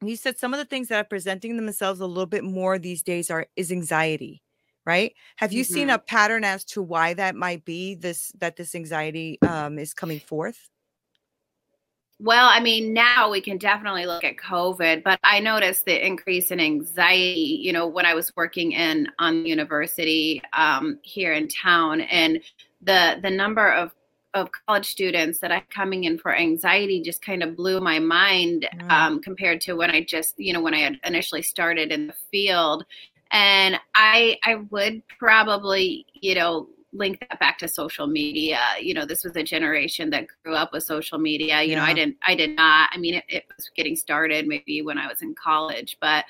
you 0.03 0.15
said 0.15 0.37
some 0.37 0.53
of 0.53 0.59
the 0.59 0.65
things 0.65 0.89
that 0.89 0.99
are 0.99 1.07
presenting 1.07 1.57
themselves 1.57 1.99
a 1.99 2.05
little 2.05 2.27
bit 2.27 2.43
more 2.43 2.77
these 2.77 3.01
days 3.01 3.31
are 3.31 3.47
is 3.55 3.71
anxiety 3.71 4.43
right? 4.88 5.13
Have 5.36 5.51
you 5.51 5.63
mm-hmm. 5.63 5.74
seen 5.74 5.89
a 5.89 6.00
pattern 6.00 6.46
as 6.46 6.63
to 6.63 6.82
why 6.82 7.13
that 7.13 7.36
might 7.36 7.65
be 7.65 7.94
this 7.94 8.32
that 8.39 8.56
this 8.56 8.74
anxiety 8.74 9.38
um, 9.41 9.77
is 9.77 9.94
coming 9.94 10.20
forth? 10.20 10.70
Well, 12.20 12.48
I 12.48 12.62
mean, 12.62 12.94
now 12.94 13.29
we 13.29 13.41
can 13.41 13.60
definitely 13.60 14.08
look 14.08 14.24
at 14.24 14.38
COVID, 14.38 15.03
but 15.03 15.20
I 15.24 15.39
noticed 15.39 15.86
the 15.86 16.03
increase 16.03 16.50
in 16.50 16.60
anxiety, 16.60 17.60
you 17.62 17.72
know, 17.72 17.86
when 17.86 18.08
I 18.08 18.15
was 18.15 18.36
working 18.36 18.72
in 18.72 19.08
on 19.20 19.44
the 19.44 19.50
university 19.50 20.41
um, 20.53 20.98
here 21.03 21.34
in 21.34 21.50
town, 21.50 22.01
and 22.01 22.39
the 22.82 23.20
the 23.22 23.29
number 23.29 23.70
of 23.72 23.94
of 24.34 24.50
college 24.67 24.86
students 24.86 25.39
that 25.39 25.51
are 25.51 25.63
coming 25.70 26.06
in 26.06 26.17
for 26.17 26.34
anxiety 26.34 27.01
just 27.01 27.22
kind 27.22 27.44
of 27.44 27.56
blew 27.56 27.79
my 27.79 28.00
mind 28.00 28.67
um, 28.89 29.20
compared 29.20 29.60
to 29.62 29.74
when 29.74 29.89
I 29.89 30.03
just, 30.03 30.38
you 30.38 30.53
know, 30.53 30.62
when 30.62 30.75
I 30.75 30.79
had 30.79 31.00
initially 31.03 31.41
started 31.41 31.91
in 31.91 32.08
the 32.08 32.13
field 32.32 32.86
and 33.31 33.79
i 33.96 34.38
i 34.43 34.55
would 34.69 35.01
probably 35.19 36.05
you 36.13 36.36
know 36.36 36.67
link 36.93 37.19
that 37.19 37.39
back 37.39 37.57
to 37.57 37.67
social 37.67 38.07
media 38.07 38.60
you 38.79 38.93
know 38.93 39.05
this 39.05 39.24
was 39.24 39.36
a 39.36 39.43
generation 39.43 40.10
that 40.10 40.25
grew 40.43 40.55
up 40.55 40.72
with 40.74 40.84
social 40.84 41.17
media 41.17 41.62
you 41.62 41.72
yeah. 41.72 41.79
know 41.79 41.84
i 41.84 41.93
didn't 41.93 42.15
i 42.25 42.34
did 42.34 42.55
not 42.55 42.89
i 42.93 42.98
mean 42.98 43.15
it, 43.15 43.24
it, 43.27 43.46
was 43.55 43.69
getting 43.75 43.96
started 43.96 44.48
maybe 44.48 44.81
when 44.81 44.98
i 44.98 45.07
was 45.07 45.22
in 45.22 45.36
college 45.36 45.98
but 46.00 46.25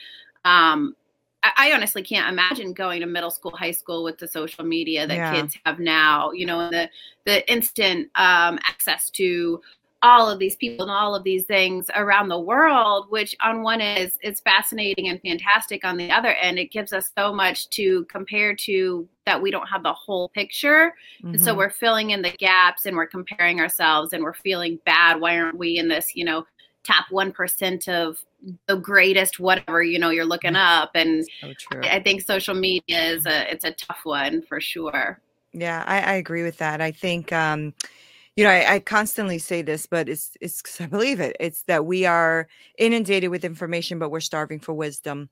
um 0.46 0.96
I, 1.44 1.52
I 1.58 1.72
honestly 1.74 2.02
can't 2.02 2.28
imagine 2.28 2.74
going 2.74 3.02
to 3.02 3.06
middle 3.06 3.30
school 3.30 3.56
high 3.56 3.72
school 3.72 4.04
with 4.04 4.18
the 4.18 4.28
social 4.28 4.64
media 4.64 5.06
that 5.06 5.16
yeah. 5.16 5.34
kids 5.34 5.58
have 5.66 5.80
now 5.80 6.32
you 6.32 6.46
know 6.46 6.70
the 6.70 6.90
the 7.26 7.50
instant 7.52 8.10
um 8.16 8.58
access 8.66 9.10
to 9.12 9.62
all 10.04 10.30
of 10.30 10.38
these 10.38 10.56
people 10.56 10.86
and 10.86 10.92
all 10.92 11.16
of 11.16 11.24
these 11.24 11.44
things 11.46 11.90
around 11.96 12.28
the 12.28 12.40
world 12.40 13.08
which 13.10 13.36
on 13.42 13.64
one 13.64 13.82
is 13.82 14.18
is 14.22 14.40
fascinating 14.42 15.08
and 15.08 15.20
fantastic 15.22 15.84
on 15.84 15.98
the 15.98 16.12
other 16.12 16.34
end 16.34 16.60
it 16.60 16.72
gives 16.72 16.94
us 16.94 17.10
so 17.18 17.34
much 17.34 17.68
to 17.70 18.06
compare 18.06 18.56
to 18.56 19.08
that 19.26 19.42
we 19.42 19.50
don't 19.50 19.68
have 19.68 19.84
the 19.84 19.94
whole 19.94 20.30
picture 20.30 20.94
mm-hmm. 21.20 21.34
and 21.34 21.42
so 21.42 21.52
mm-hmm. 21.52 21.60
we're 21.60 21.70
filling 21.70 22.12
in 22.12 22.22
the 22.22 22.32
gaps 22.38 22.86
and 22.86 22.96
we're 22.96 23.08
comparing 23.08 23.60
ourselves 23.60 24.14
and 24.14 24.24
we're 24.24 24.34
feeling 24.34 24.80
bad 24.86 25.20
why 25.20 25.38
aren't 25.38 25.58
we 25.58 25.78
in 25.78 25.88
this 25.88 26.16
you 26.16 26.24
know 26.24 26.46
top 26.84 27.06
1% 27.12 27.90
of 27.90 28.18
the 28.68 28.78
greatest 28.78 29.40
whatever 29.40 29.82
you 29.82 29.98
know 29.98 30.10
you're 30.10 30.26
looking 30.26 30.54
mm-hmm. 30.54 30.84
up 30.84 30.92
and 30.94 31.26
so 31.42 31.52
i 31.84 32.00
think 32.00 32.22
social 32.22 32.54
media 32.54 33.02
is 33.12 33.26
a 33.26 33.52
it's 33.52 33.66
a 33.66 33.72
tough 33.72 34.00
one 34.04 34.44
for 34.44 34.62
sure 34.62 35.20
yeah 35.54 35.84
i, 35.88 36.00
I 36.00 36.14
agree 36.14 36.44
with 36.44 36.58
that 36.60 36.80
i 36.80 36.92
think 36.92 37.34
um 37.34 37.74
you 38.38 38.44
know, 38.46 38.52
I, 38.52 38.76
I, 38.76 38.80
constantly 38.80 39.40
say 39.40 39.64
this, 39.64 39.88
but 39.88 40.08
it's 40.10 40.38
it's 40.42 40.80
I 40.82 40.86
believe 40.88 41.20
it. 41.20 41.36
It's 41.40 41.64
that 41.64 41.86
we 41.88 42.06
are 42.06 42.48
inundated 42.78 43.32
with 43.32 43.44
information, 43.44 44.00
but 44.00 44.12
we're 44.12 44.22
starving 44.22 44.60
for 44.60 44.74
wisdom. 44.74 45.30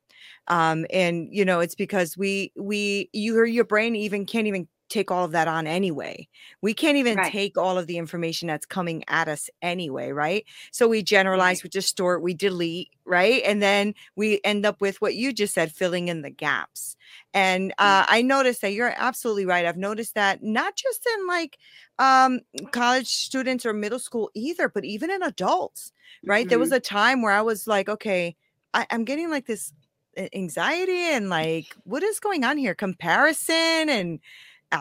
Um, 0.47 0.88
and 0.91 1.29
you 1.31 1.45
know, 1.45 1.59
it's 1.62 1.75
because 1.75 2.17
we 2.17 2.51
we 2.57 3.09
you 3.13 3.35
your 3.45 3.65
brain 3.65 3.95
even 3.95 4.25
can't 4.25 4.47
even 4.47 4.67
take 4.89 5.11
all 5.11 5.25
of 5.25 5.31
that 5.31 5.47
on 5.47 5.67
anyway. 5.67 6.27
We 6.61 6.73
can't 6.73 6.97
even 6.97 7.17
right. 7.17 7.31
take 7.31 7.57
all 7.57 7.77
of 7.77 7.87
the 7.87 7.97
information 7.97 8.47
that's 8.47 8.65
coming 8.65 9.03
at 9.07 9.27
us 9.27 9.49
anyway, 9.61 10.11
right? 10.11 10.45
So 10.71 10.87
we 10.87 11.03
generalize, 11.03 11.63
we 11.63 11.69
distort, 11.69 12.21
we 12.21 12.33
delete, 12.33 12.89
right? 13.05 13.41
And 13.45 13.61
then 13.61 13.95
we 14.15 14.39
end 14.43 14.65
up 14.65 14.81
with 14.81 15.01
what 15.01 15.15
you 15.15 15.33
just 15.33 15.53
said, 15.53 15.71
filling 15.71 16.07
in 16.07 16.21
the 16.21 16.29
gaps. 16.29 16.95
And 17.33 17.71
uh. 17.73 18.05
I 18.07 18.21
noticed 18.21 18.61
that 18.61 18.73
you're 18.73 18.93
absolutely 18.95 19.45
right. 19.45 19.65
I've 19.65 19.77
noticed 19.77 20.15
that 20.15 20.43
not 20.43 20.75
just 20.75 21.07
in 21.17 21.27
like 21.27 21.57
um, 21.99 22.41
college 22.71 23.07
students 23.07 23.65
or 23.65 23.73
middle 23.73 23.99
school 23.99 24.29
either, 24.33 24.69
but 24.69 24.85
even 24.85 25.09
in 25.09 25.23
adults, 25.23 25.91
right? 26.25 26.43
Mm-hmm. 26.43 26.49
There 26.49 26.59
was 26.59 26.69
mm-hmm. 26.69 26.77
a 26.77 26.81
time 26.81 27.21
where 27.21 27.33
I 27.33 27.41
was 27.41 27.67
like, 27.67 27.89
okay, 27.89 28.35
I, 28.73 28.85
I'm 28.89 29.05
getting 29.05 29.29
like 29.29 29.47
this 29.47 29.73
anxiety 30.33 31.13
and 31.13 31.29
like, 31.29 31.75
what 31.83 32.03
is 32.03 32.19
going 32.19 32.43
on 32.43 32.57
here? 32.57 32.75
Comparison 32.75 33.89
and 33.89 34.19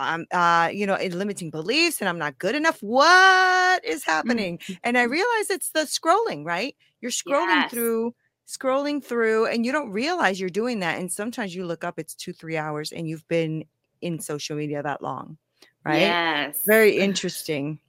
um, 0.00 0.26
uh, 0.32 0.68
you 0.72 0.86
know, 0.86 0.94
in 0.94 1.18
limiting 1.18 1.50
beliefs 1.50 2.00
and 2.00 2.08
I'm 2.08 2.18
not 2.18 2.38
good 2.38 2.54
enough. 2.54 2.82
What 2.82 3.84
is 3.84 4.04
happening? 4.04 4.58
Mm-hmm. 4.58 4.72
And 4.84 4.98
I 4.98 5.02
realize 5.02 5.50
it's 5.50 5.70
the 5.70 5.80
scrolling, 5.80 6.44
right? 6.44 6.76
You're 7.00 7.10
scrolling 7.10 7.48
yes. 7.48 7.70
through, 7.70 8.14
scrolling 8.48 9.02
through, 9.04 9.46
and 9.46 9.66
you 9.66 9.72
don't 9.72 9.90
realize 9.90 10.40
you're 10.40 10.50
doing 10.50 10.80
that. 10.80 10.98
And 10.98 11.12
sometimes 11.12 11.54
you 11.54 11.66
look 11.66 11.84
up, 11.84 11.98
it's 11.98 12.14
two, 12.14 12.32
three 12.32 12.56
hours, 12.56 12.92
and 12.92 13.08
you've 13.08 13.26
been 13.28 13.64
in 14.00 14.20
social 14.20 14.56
media 14.56 14.82
that 14.82 15.02
long, 15.02 15.38
right? 15.84 16.00
Yes. 16.00 16.62
Very 16.66 16.98
interesting. 16.98 17.80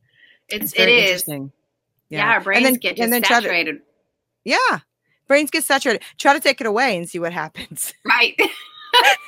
It's, 0.47 0.65
it's 0.65 0.77
very 0.77 0.93
it 0.93 0.95
is. 0.95 1.09
interesting. 1.09 1.51
Yeah. 2.09 2.19
yeah, 2.19 2.33
our 2.33 2.41
brains 2.41 2.63
then, 2.63 2.73
get 2.75 2.97
just 2.97 3.27
saturated. 3.27 3.77
To, 3.77 3.81
yeah. 4.43 4.79
Brains 5.27 5.49
get 5.49 5.63
saturated. 5.63 6.03
Try 6.17 6.33
to 6.33 6.39
take 6.39 6.61
it 6.61 6.67
away 6.67 6.95
and 6.97 7.09
see 7.09 7.19
what 7.19 7.33
happens. 7.33 7.93
Right. 8.05 8.39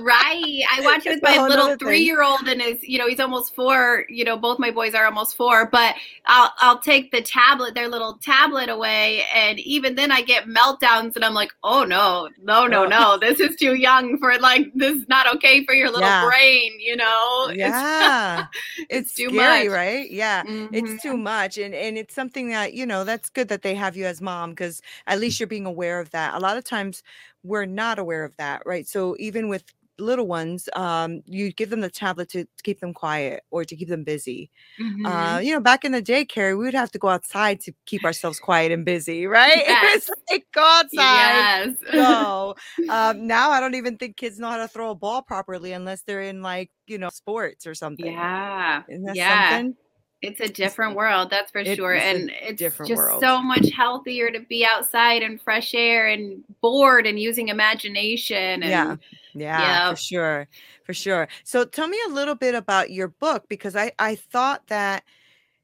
right. 0.00 0.62
I 0.70 0.80
watch 0.82 1.06
it 1.06 1.14
with 1.14 1.22
my 1.22 1.46
little 1.46 1.76
three 1.76 2.00
year 2.00 2.22
old 2.22 2.46
and 2.46 2.60
is, 2.60 2.82
you 2.82 2.98
know, 2.98 3.08
he's 3.08 3.20
almost 3.20 3.54
four. 3.54 4.04
You 4.08 4.24
know, 4.24 4.36
both 4.36 4.58
my 4.58 4.70
boys 4.70 4.94
are 4.94 5.06
almost 5.06 5.36
four, 5.36 5.66
but 5.66 5.94
I'll 6.26 6.52
I'll 6.58 6.78
take 6.78 7.10
the 7.10 7.22
tablet, 7.22 7.74
their 7.74 7.88
little 7.88 8.18
tablet 8.22 8.68
away, 8.68 9.24
and 9.34 9.58
even 9.60 9.94
then 9.94 10.12
I 10.12 10.22
get 10.22 10.46
meltdowns 10.46 11.16
and 11.16 11.24
I'm 11.24 11.34
like, 11.34 11.52
oh 11.64 11.84
no, 11.84 12.28
no, 12.42 12.66
no, 12.66 12.84
no, 12.84 13.18
this 13.18 13.40
is 13.40 13.56
too 13.56 13.74
young 13.74 14.18
for 14.18 14.38
like 14.38 14.70
this 14.74 14.96
is 14.96 15.08
not 15.08 15.34
okay 15.36 15.64
for 15.64 15.74
your 15.74 15.88
little 15.88 16.02
yeah. 16.02 16.26
brain, 16.26 16.72
you 16.78 16.96
know? 16.96 17.50
Yeah. 17.54 18.46
It's, 18.90 19.10
it's 19.10 19.14
too 19.14 19.28
scary, 19.30 19.68
much. 19.68 19.74
right? 19.74 20.10
Yeah. 20.10 20.44
Mm-hmm. 20.44 20.74
It's 20.74 21.02
too 21.02 21.16
much. 21.16 21.58
And 21.58 21.74
and 21.74 21.98
it's 21.98 22.14
something 22.14 22.48
that, 22.50 22.74
you 22.74 22.86
know, 22.86 23.04
that's 23.04 23.28
good 23.30 23.48
that 23.48 23.62
they 23.62 23.74
have 23.74 23.96
you 23.96 24.04
as 24.06 24.20
mom 24.20 24.50
because 24.50 24.82
at 25.06 25.18
least 25.18 25.40
you're 25.40 25.46
being 25.46 25.66
aware 25.66 26.00
of 26.00 26.10
that. 26.10 26.34
A 26.34 26.38
lot 26.38 26.56
of 26.56 26.64
times 26.64 27.02
we're 27.42 27.66
not 27.66 27.98
aware 27.98 28.24
of 28.24 28.36
that, 28.36 28.62
right? 28.66 28.86
So 28.86 29.16
even 29.18 29.48
with 29.48 29.64
little 29.98 30.26
ones, 30.26 30.68
um, 30.76 31.22
you 31.26 31.52
give 31.52 31.70
them 31.70 31.80
the 31.80 31.90
tablet 31.90 32.28
to, 32.30 32.44
to, 32.44 32.62
keep 32.62 32.80
them 32.80 32.94
quiet 32.94 33.42
or 33.50 33.64
to 33.64 33.76
keep 33.76 33.88
them 33.88 34.04
busy. 34.04 34.50
Mm-hmm. 34.80 35.06
Uh, 35.06 35.38
you 35.38 35.52
know, 35.52 35.60
back 35.60 35.84
in 35.84 35.92
the 35.92 36.02
day, 36.02 36.24
Carrie, 36.24 36.54
we 36.54 36.64
would 36.64 36.74
have 36.74 36.90
to 36.92 36.98
go 36.98 37.08
outside 37.08 37.60
to 37.62 37.72
keep 37.86 38.04
ourselves 38.04 38.38
quiet 38.38 38.72
and 38.72 38.84
busy, 38.84 39.26
right? 39.26 39.64
Yes. 39.68 40.08
it's 40.08 40.22
like 40.30 40.46
go 40.52 40.62
outside. 40.62 41.76
Yes. 41.76 41.76
go. 41.92 42.54
Um, 42.88 43.26
now 43.26 43.50
I 43.50 43.60
don't 43.60 43.74
even 43.74 43.96
think 43.96 44.16
kids 44.16 44.38
know 44.38 44.48
how 44.48 44.56
to 44.56 44.68
throw 44.68 44.90
a 44.90 44.94
ball 44.94 45.22
properly 45.22 45.72
unless 45.72 46.02
they're 46.02 46.22
in 46.22 46.42
like, 46.42 46.70
you 46.86 46.98
know, 46.98 47.10
sports 47.10 47.66
or 47.66 47.74
something. 47.74 48.12
Yeah. 48.12 48.82
yeah. 48.88 49.50
Something? 49.50 49.76
It's 50.20 50.40
a 50.40 50.48
different 50.48 50.96
world, 50.96 51.30
that's 51.30 51.52
for 51.52 51.60
it 51.60 51.76
sure. 51.76 51.94
And 51.94 52.32
it's 52.42 52.60
just 52.60 52.80
world. 52.80 53.20
so 53.20 53.40
much 53.40 53.70
healthier 53.70 54.30
to 54.30 54.40
be 54.40 54.64
outside 54.64 55.22
and 55.22 55.40
fresh 55.40 55.74
air 55.74 56.08
and 56.08 56.42
bored 56.60 57.06
and 57.06 57.20
using 57.20 57.48
imagination. 57.48 58.62
And, 58.62 58.64
yeah. 58.64 58.96
Yeah, 59.34 59.60
yeah, 59.60 59.90
for 59.90 59.96
sure. 59.96 60.48
For 60.84 60.94
sure. 60.94 61.28
So 61.44 61.64
tell 61.64 61.86
me 61.86 61.98
a 62.08 62.10
little 62.10 62.34
bit 62.34 62.54
about 62.54 62.90
your 62.90 63.08
book 63.08 63.44
because 63.48 63.76
I 63.76 63.92
I 63.98 64.16
thought 64.16 64.66
that 64.68 65.04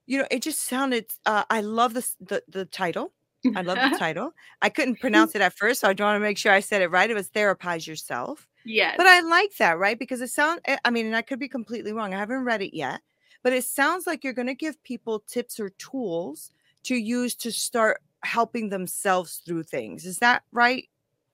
you 0.06 0.18
know, 0.18 0.26
it 0.30 0.42
just 0.42 0.60
sounded 0.60 1.06
uh, 1.26 1.44
I 1.50 1.60
love 1.60 1.94
this 1.94 2.16
the 2.20 2.42
the 2.48 2.64
title. 2.66 3.12
I 3.56 3.62
love 3.62 3.78
the 3.78 3.96
title. 3.98 4.32
I 4.62 4.68
couldn't 4.68 5.00
pronounce 5.00 5.34
it 5.34 5.42
at 5.42 5.54
first, 5.54 5.80
so 5.80 5.88
I 5.88 5.90
want 5.90 6.16
to 6.16 6.20
make 6.20 6.38
sure 6.38 6.52
I 6.52 6.60
said 6.60 6.82
it 6.82 6.88
right. 6.88 7.10
It 7.10 7.14
was 7.14 7.28
therapize 7.28 7.86
yourself. 7.86 8.46
Yes. 8.64 8.94
But 8.96 9.06
I 9.06 9.20
like 9.20 9.56
that, 9.58 9.78
right? 9.78 9.98
Because 9.98 10.20
it 10.20 10.30
sounds 10.30 10.60
eh, 10.64 10.76
I 10.84 10.90
mean, 10.90 11.06
and 11.06 11.16
I 11.16 11.22
could 11.22 11.38
be 11.38 11.48
completely 11.48 11.92
wrong. 11.92 12.14
I 12.14 12.18
haven't 12.18 12.44
read 12.44 12.62
it 12.62 12.76
yet, 12.76 13.00
but 13.44 13.52
it 13.52 13.64
sounds 13.64 14.06
like 14.06 14.24
you're 14.24 14.32
going 14.32 14.48
to 14.48 14.54
give 14.54 14.82
people 14.82 15.20
tips 15.20 15.60
or 15.60 15.68
tools 15.68 16.50
to 16.82 16.96
use 16.96 17.36
to 17.36 17.52
start 17.52 18.00
helping 18.24 18.70
themselves 18.70 19.42
through 19.46 19.62
things. 19.62 20.06
Is 20.06 20.18
that 20.18 20.42
right? 20.50 20.88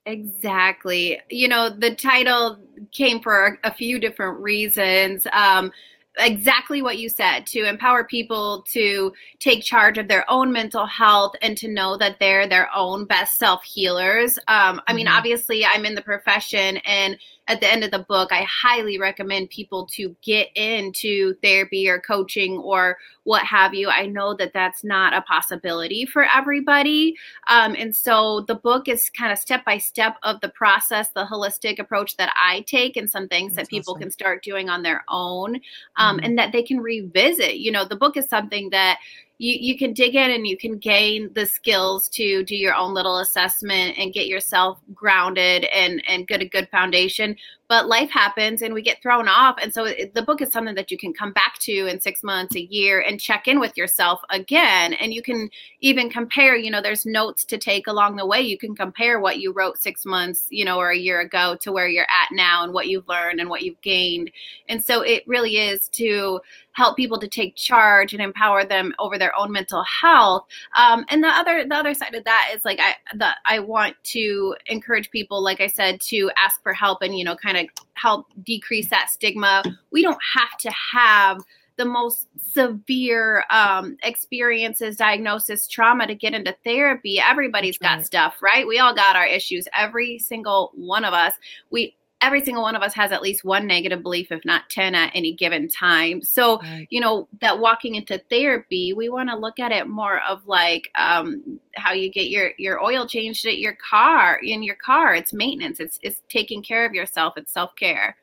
Exactly. 0.05 1.21
You 1.31 1.49
know, 1.49 1.71
the 1.71 1.95
title 1.95 2.59
came 2.91 3.21
for 3.21 3.59
a, 3.63 3.73
few 3.73 4.01
different 4.01 4.41
reasons. 4.41 5.27
Um, 5.33 5.71
exactly 6.19 6.83
what 6.83 6.99
you 6.99 7.09
said 7.09 7.47
to 7.47 7.69
empower 7.69 8.03
people 8.05 8.63
to 8.73 9.13
take 9.39 9.63
charge 9.63 9.99
of 9.99 10.09
their 10.09 10.29
own 10.29 10.53
mental 10.53 10.87
health 10.87 11.35
and 11.43 11.57
to 11.59 11.69
know 11.69 11.97
that 11.97 12.19
they're 12.19 12.49
their 12.49 12.69
own 12.75 13.05
best 13.05 13.39
self 13.39 13.63
healers. 13.63 14.39
Um, 14.49 14.81
I 14.87 14.93
mean, 14.93 15.07
mm-hmm. 15.07 15.17
obviously, 15.17 15.65
I'm 15.65 15.85
in 15.85 15.95
the 15.95 16.03
profession 16.03 16.79
and 16.79 17.17
at 17.51 17.61
the 17.61 17.71
end 17.71 17.83
of 17.83 17.91
the 17.91 17.99
book, 17.99 18.31
I 18.33 18.47
highly 18.49 18.97
recommend 18.97 19.51
people 19.51 19.85
to 19.87 20.15
get 20.23 20.49
into 20.55 21.35
therapy 21.43 21.89
or 21.89 21.99
coaching 21.99 22.59
or 22.59 22.97
what 23.25 23.43
have 23.43 23.75
you. 23.75 23.89
I 23.91 24.07
know 24.07 24.35
that 24.35 24.53
that's 24.53 24.85
not 24.85 25.15
a 25.15 25.23
possibility 25.23 26.07
for 26.07 26.25
everybody. 26.33 27.17
Um, 27.49 27.75
and 27.77 27.95
so 27.95 28.43
the 28.43 28.55
book 28.55 28.87
is 28.87 29.11
kind 29.11 29.33
of 29.33 29.39
step 29.39 29.65
by 29.65 29.79
step 29.79 30.17
of 30.23 30.41
the 30.41 30.49
process, 30.51 31.09
the 31.09 31.25
holistic 31.25 31.81
approach 31.81 32.17
that 32.19 32.33
I 32.41 32.61
take, 32.69 32.97
and 32.97 33.11
some 33.11 33.27
things 33.27 33.55
that's 33.55 33.69
that 33.69 33.77
people 33.77 33.95
awesome. 33.95 34.03
can 34.03 34.11
start 34.13 34.45
doing 34.45 34.69
on 34.69 34.85
their 34.85 35.05
own 35.09 35.57
um, 35.97 36.17
mm-hmm. 36.17 36.25
and 36.25 36.39
that 36.39 36.53
they 36.53 36.63
can 36.63 36.79
revisit. 36.79 37.57
You 37.57 37.73
know, 37.73 37.85
the 37.85 37.97
book 37.97 38.17
is 38.17 38.27
something 38.27 38.71
that 38.71 39.01
you, 39.41 39.57
you 39.59 39.79
can 39.79 39.95
dig 39.95 40.15
in 40.15 40.31
and 40.31 40.47
you 40.47 40.57
can 40.57 40.77
gain 40.77 41.31
the 41.33 41.47
skills 41.47 42.11
to 42.11 42.45
do 42.45 42.55
your 42.55 42.75
own 42.75 42.93
little 42.93 43.19
assessment 43.21 43.97
and 43.97 44.13
get 44.13 44.27
yourself 44.27 44.79
grounded 44.93 45.65
and 45.75 46.03
and 46.07 46.29
get 46.29 46.43
a 46.43 46.45
good 46.45 46.69
foundation 46.69 47.35
but 47.71 47.87
life 47.87 48.11
happens 48.11 48.63
and 48.63 48.75
we 48.75 48.83
get 48.83 49.01
thrown 49.01 49.29
off. 49.29 49.57
And 49.63 49.73
so 49.73 49.85
it, 49.85 50.13
the 50.13 50.23
book 50.23 50.43
is 50.43 50.51
something 50.51 50.75
that 50.75 50.91
you 50.91 50.99
can 50.99 51.13
come 51.15 51.33
back 51.33 51.57
to 51.61 51.87
in 51.87 52.01
six 52.01 52.25
months 52.25 52.57
a 52.57 52.63
year 52.63 52.99
and 52.99 53.21
check 53.21 53.47
in 53.47 53.61
with 53.61 53.77
yourself 53.77 54.21
again. 54.29 54.93
And 54.95 55.15
you 55.15 55.23
can 55.23 55.49
even 55.81 56.11
compare 56.11 56.57
you 56.57 56.69
know 56.69 56.83
there's 56.83 57.07
notes 57.07 57.45
to 57.45 57.59
take 57.59 57.87
along 57.87 58.17
the 58.17 58.27
way. 58.27 58.41
You 58.41 58.59
can 58.59 58.75
compare 58.75 59.21
what 59.21 59.39
you 59.39 59.53
wrote 59.53 59.79
six 59.79 60.05
months 60.05 60.49
you 60.51 60.65
know 60.65 60.79
or 60.79 60.91
a 60.91 60.99
year 60.99 61.21
ago 61.21 61.57
to 61.61 61.71
where 61.71 61.87
you're 61.87 62.11
at 62.11 62.33
now 62.33 62.65
and 62.65 62.73
what 62.73 62.89
you've 62.89 63.07
learned 63.07 63.39
and 63.39 63.49
what 63.49 63.63
you've 63.63 63.81
gained. 63.83 64.33
And 64.69 64.83
so 64.83 65.03
it 65.03 65.23
really 65.29 65.57
is 65.57 65.89
to 65.91 66.41
help 66.73 66.97
people 66.97 67.19
to 67.19 67.29
take 67.29 67.57
charge 67.57 68.13
and 68.13 68.23
empower 68.23 68.65
them 68.65 68.95
over 68.99 69.19
their 69.19 69.37
own 69.37 69.53
mental 69.53 69.85
health. 69.85 70.47
Um, 70.77 71.05
and 71.09 71.23
the 71.23 71.29
other 71.29 71.65
the 71.67 71.75
other 71.75 71.95
side 71.95 72.15
of 72.15 72.25
that 72.25 72.51
is 72.55 72.65
like 72.65 72.81
I 72.81 72.97
the 73.15 73.29
I 73.47 73.59
want 73.61 73.97
to 74.05 74.57
encourage 74.67 75.11
people, 75.11 75.43
like 75.43 75.61
I 75.61 75.67
said, 75.67 76.01
to 76.03 76.31
ask 76.43 76.63
for 76.63 76.73
help 76.73 77.03
and 77.03 77.17
you 77.17 77.25
know 77.25 77.37
kind 77.37 77.57
of 77.57 77.60
help 77.95 78.27
decrease 78.43 78.89
that 78.91 79.11
stigma. 79.11 79.63
We 79.91 80.03
don't 80.03 80.21
have 80.35 80.57
to 80.61 80.71
have 80.71 81.43
the 81.77 81.85
most 81.87 82.29
severe 82.39 83.43
um, 83.51 83.97
experiences, 84.03 84.97
diagnosis, 84.97 85.67
trauma 85.67 86.07
to 86.07 86.15
get 86.15 86.35
into 86.35 86.55
therapy. 86.63 87.19
Everybody's 87.19 87.79
got 87.79 87.97
right. 87.97 88.07
stuff, 88.07 88.37
right? 88.43 88.67
We 88.67 88.79
all 88.79 88.95
got 88.95 89.17
our 89.17 89.27
issues. 89.27 89.67
Every 89.75 90.19
single 90.19 90.73
one 90.75 91.07
of 91.07 91.15
us. 91.15 91.33
We 91.71 91.97
every 92.23 92.45
single 92.45 92.63
one 92.63 92.77
of 92.77 92.83
us 92.83 92.95
has 92.95 93.13
at 93.13 93.23
least 93.23 93.45
one 93.45 93.67
negative 93.67 94.03
belief, 94.03 94.31
if 94.31 94.45
not 94.45 94.69
10 94.71 94.95
at 94.95 95.11
any 95.15 95.33
given 95.33 95.69
time. 95.69 96.23
So, 96.23 96.61
right. 96.61 96.87
you 96.91 97.01
know, 97.01 97.29
that 97.41 97.59
walking 97.59 97.95
into 97.95 98.19
therapy, 98.31 98.93
we 98.93 99.09
want 99.09 99.31
to 99.31 99.37
look 99.37 99.59
at 99.59 99.73
it 99.73 99.89
more 99.89 100.21
of 100.29 100.47
like 100.47 100.91
um, 100.97 101.61
how 101.77 101.93
you 101.93 102.11
get 102.11 102.29
your, 102.29 102.53
your 102.59 102.83
oil 102.83 103.07
changed 103.07 103.47
at 103.47 103.59
your 103.59 103.75
car, 103.75 104.39
in 104.43 104.63
your 104.63 104.77
car. 104.77 105.15
It's 105.15 105.33
maintenance, 105.33 105.81
it's, 105.81 105.99
it's 106.03 106.23
taking 106.29 106.63
care 106.63 106.85
of 106.85 106.95
yourself, 106.95 107.35
it's 107.37 107.53
self 107.53 107.75
care. 107.77 108.17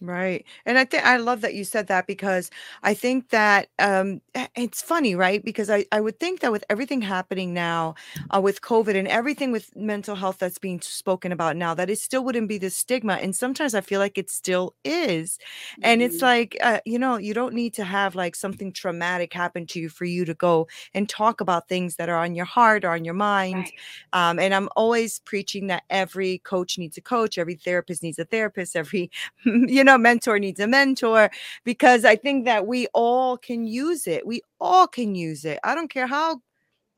Right. 0.00 0.44
And 0.64 0.78
I 0.78 0.84
think 0.84 1.04
I 1.04 1.16
love 1.16 1.40
that 1.40 1.54
you 1.54 1.64
said 1.64 1.88
that 1.88 2.06
because 2.06 2.50
I 2.84 2.94
think 2.94 3.30
that 3.30 3.68
um 3.80 4.20
it's 4.56 4.80
funny, 4.80 5.14
right? 5.16 5.44
Because 5.44 5.68
I, 5.70 5.86
I 5.90 6.00
would 6.00 6.20
think 6.20 6.40
that 6.40 6.52
with 6.52 6.64
everything 6.70 7.00
happening 7.02 7.52
now, 7.52 7.94
uh, 8.34 8.40
with 8.40 8.60
COVID 8.60 8.96
and 8.96 9.08
everything 9.08 9.50
with 9.50 9.74
mental 9.76 10.14
health 10.14 10.38
that's 10.38 10.58
being 10.58 10.80
spoken 10.80 11.32
about 11.32 11.56
now, 11.56 11.74
that 11.74 11.90
it 11.90 11.98
still 11.98 12.24
wouldn't 12.24 12.48
be 12.48 12.58
the 12.58 12.70
stigma. 12.70 13.14
And 13.14 13.34
sometimes 13.34 13.74
I 13.74 13.80
feel 13.80 13.98
like 13.98 14.18
it 14.18 14.30
still 14.30 14.74
is. 14.84 15.38
And 15.82 16.02
it's 16.02 16.20
Mhm. 16.20 16.22
like, 16.22 16.56
uh, 16.62 16.80
you 16.84 16.98
know, 16.98 17.16
you 17.16 17.34
don't 17.34 17.54
need 17.54 17.74
to 17.74 17.84
have 17.84 18.14
like 18.14 18.36
something 18.36 18.72
traumatic 18.72 19.32
happen 19.32 19.66
to 19.68 19.80
you 19.80 19.88
for 19.88 20.04
you 20.04 20.24
to 20.26 20.34
go 20.34 20.68
and 20.94 21.08
talk 21.08 21.40
about 21.40 21.68
things 21.68 21.96
that 21.96 22.08
are 22.08 22.18
on 22.18 22.34
your 22.34 22.44
heart 22.46 22.84
or 22.84 22.90
on 22.90 23.04
your 23.04 23.14
mind. 23.14 23.72
Right. 23.72 23.72
Um, 24.12 24.38
and 24.38 24.54
I'm 24.54 24.68
always 24.76 25.18
preaching 25.20 25.66
that 25.68 25.84
every 25.90 26.38
coach 26.38 26.78
needs 26.78 26.96
a 26.96 27.00
coach, 27.02 27.38
every 27.38 27.54
therapist 27.54 28.02
needs 28.02 28.18
a 28.18 28.24
therapist, 28.24 28.76
every 28.76 29.10
you 29.68 29.84
know 29.84 29.98
mentor 29.98 30.38
needs 30.38 30.60
a 30.60 30.66
mentor 30.66 31.30
because 31.64 32.04
I 32.04 32.16
think 32.16 32.44
that 32.46 32.66
we 32.66 32.86
all 32.94 33.36
can 33.38 33.66
use 33.66 34.06
it. 34.06 34.26
We 34.26 34.42
all 34.60 34.86
can 34.86 35.14
use 35.14 35.44
it. 35.44 35.58
I 35.64 35.74
don't 35.74 35.90
care 35.90 36.06
how 36.06 36.40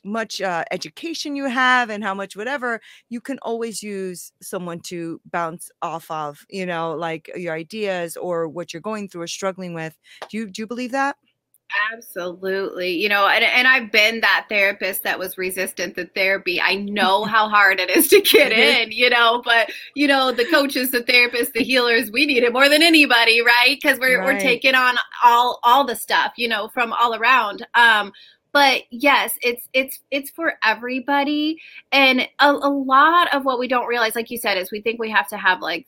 much 0.05 0.41
uh, 0.41 0.65
education 0.71 1.37
you 1.37 1.47
have 1.47 1.91
and 1.91 2.03
how 2.03 2.15
much 2.15 2.37
whatever 2.37 2.81
you 3.11 3.21
can 3.21 3.39
always 3.43 3.83
use 3.83 4.33
someone 4.41 4.81
to 4.81 5.21
bounce 5.31 5.71
off 5.83 6.11
of 6.11 6.45
you 6.49 6.65
know 6.65 6.95
like 6.95 7.31
your 7.37 7.55
ideas 7.55 8.17
or 8.17 8.49
what 8.49 8.73
you're 8.73 8.81
going 8.81 9.09
through 9.09 9.23
or 9.23 9.27
struggling 9.27 9.75
with 9.75 9.99
do 10.31 10.39
you 10.39 10.47
do 10.51 10.63
you 10.63 10.67
believe 10.67 10.93
that 10.93 11.17
Absolutely. 11.93 12.91
You 13.01 13.09
know, 13.09 13.29
and, 13.29 13.45
and 13.45 13.69
I've 13.69 13.93
been 13.93 14.21
that 14.21 14.47
therapist 14.49 15.03
that 15.05 15.19
was 15.19 15.39
resistant 15.39 15.95
to 15.97 16.07
therapy. 16.07 16.61
I 16.61 16.75
know 16.75 17.25
how 17.27 17.49
hard 17.49 17.81
it 17.81 17.91
is 17.91 18.09
to 18.09 18.21
get 18.21 18.53
in, 18.53 18.93
you 18.93 19.11
know, 19.11 19.43
but 19.45 19.71
you 19.95 20.07
know, 20.07 20.33
the 20.33 20.47
coaches, 20.47 20.91
the 20.91 21.01
therapists, 21.01 21.53
the 21.53 21.63
healers, 21.63 22.11
we 22.11 22.27
need 22.27 22.43
it 22.43 22.53
more 22.53 22.69
than 22.69 22.83
anybody, 22.83 23.43
right? 23.43 23.79
Because 23.81 23.99
we're 23.99 24.23
we're 24.25 24.39
taking 24.39 24.75
on 24.75 24.97
all 25.25 25.61
all 25.63 25.85
the 25.85 25.97
stuff, 25.97 26.33
you 26.37 26.49
know, 26.49 26.69
from 26.69 26.93
all 26.93 27.15
around. 27.15 27.67
Um 27.75 28.13
but 28.53 28.83
yes, 28.91 29.39
it's 29.43 29.69
it's 29.73 30.01
it's 30.11 30.31
for 30.31 30.55
everybody, 30.65 31.61
and 31.93 32.23
a, 32.41 32.51
a 32.51 32.69
lot 32.69 33.33
of 33.33 33.45
what 33.45 33.61
we 33.61 33.69
don't 33.69 33.87
realize, 33.87 34.17
like 34.17 34.31
you 34.31 34.39
said, 34.39 34.59
is 34.59 34.73
we 34.73 34.81
think 34.81 34.99
we 34.99 35.11
have 35.11 35.29
to 35.29 35.37
have 35.37 35.61
like 35.61 35.87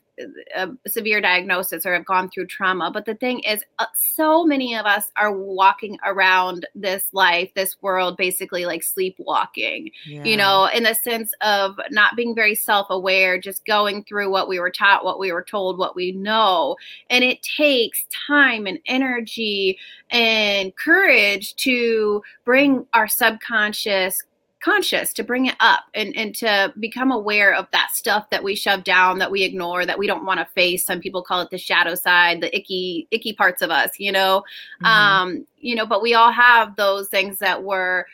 a 0.55 0.69
severe 0.87 1.21
diagnosis 1.21 1.85
or 1.85 1.93
have 1.93 2.05
gone 2.05 2.29
through 2.29 2.47
trauma. 2.47 2.91
But 2.91 3.05
the 3.05 3.15
thing 3.15 3.39
is, 3.39 3.63
uh, 3.79 3.85
so 3.95 4.45
many 4.45 4.75
of 4.75 4.85
us 4.85 5.11
are 5.17 5.35
walking 5.35 5.97
around 6.05 6.67
this 6.75 7.07
life, 7.13 7.51
this 7.55 7.81
world, 7.81 8.17
basically 8.17 8.65
like 8.65 8.83
sleepwalking, 8.83 9.91
you 10.05 10.37
know, 10.37 10.69
in 10.73 10.83
the 10.83 10.93
sense 10.93 11.33
of 11.41 11.79
not 11.89 12.15
being 12.15 12.35
very 12.35 12.55
self 12.55 12.87
aware, 12.89 13.39
just 13.39 13.65
going 13.65 14.03
through 14.03 14.29
what 14.29 14.47
we 14.47 14.59
were 14.59 14.71
taught, 14.71 15.05
what 15.05 15.19
we 15.19 15.31
were 15.31 15.43
told, 15.43 15.77
what 15.77 15.95
we 15.95 16.11
know. 16.11 16.75
And 17.09 17.23
it 17.23 17.41
takes 17.41 18.05
time 18.27 18.67
and 18.67 18.79
energy 18.85 19.79
and 20.09 20.75
courage 20.75 21.55
to 21.55 22.21
bring 22.45 22.85
our 22.93 23.07
subconscious 23.07 24.23
conscious 24.63 25.11
to 25.13 25.23
bring 25.23 25.47
it 25.47 25.55
up 25.59 25.83
and, 25.93 26.15
and 26.15 26.33
to 26.35 26.73
become 26.79 27.11
aware 27.11 27.53
of 27.53 27.67
that 27.71 27.91
stuff 27.93 28.29
that 28.29 28.43
we 28.43 28.55
shove 28.55 28.83
down 28.83 29.19
that 29.19 29.29
we 29.29 29.43
ignore 29.43 29.85
that 29.85 29.99
we 29.99 30.07
don't 30.07 30.25
want 30.25 30.39
to 30.39 30.45
face. 30.53 30.85
Some 30.85 31.01
people 31.01 31.21
call 31.21 31.41
it 31.41 31.49
the 31.49 31.57
shadow 31.57 31.95
side 31.95 32.39
the 32.41 32.55
icky 32.55 33.07
icky 33.11 33.33
parts 33.33 33.61
of 33.61 33.69
us 33.69 33.91
you 33.97 34.11
know? 34.11 34.43
Mhm. 34.81 34.87
um 34.87 35.47
you 35.59 35.75
know 35.75 35.85
but 35.85 36.01
we 36.01 36.13
all 36.13 36.31
have 36.31 36.75
those 36.77 37.09
things 37.09 37.39
that 37.39 37.61
we're 37.63 38.05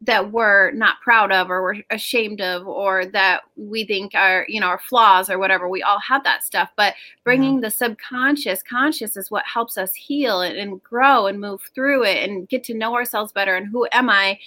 that 0.00 0.30
we're 0.30 0.70
not 0.70 1.00
proud 1.02 1.32
of 1.32 1.50
or 1.50 1.60
we're 1.60 1.82
ashamed 1.90 2.40
of 2.40 2.66
or 2.68 3.04
that 3.04 3.42
we 3.56 3.84
think 3.84 4.14
are 4.14 4.46
you 4.48 4.60
know 4.60 4.68
are 4.68 4.78
flaws 4.78 5.28
or 5.28 5.38
whatever. 5.38 5.68
We 5.68 5.82
all 5.82 5.98
have 6.00 6.24
that 6.24 6.42
stuff 6.44 6.70
but 6.76 6.94
bringing 7.24 7.60
the 7.60 7.70
subconscious 7.70 8.62
conscious 8.62 9.16
is 9.16 9.30
what 9.30 9.44
helps 9.44 9.76
us 9.76 9.92
heal 9.94 10.40
and, 10.40 10.56
and 10.56 10.82
grow 10.82 11.26
and 11.26 11.40
move 11.40 11.60
through 11.74 12.04
it 12.04 12.26
and 12.28 12.48
get 12.48 12.64
to 12.64 12.74
know 12.74 12.94
ourselves 12.94 13.32
better 13.32 13.56
and 13.56 13.66
who 13.68 13.86
am 13.92 14.08
i 14.08 14.38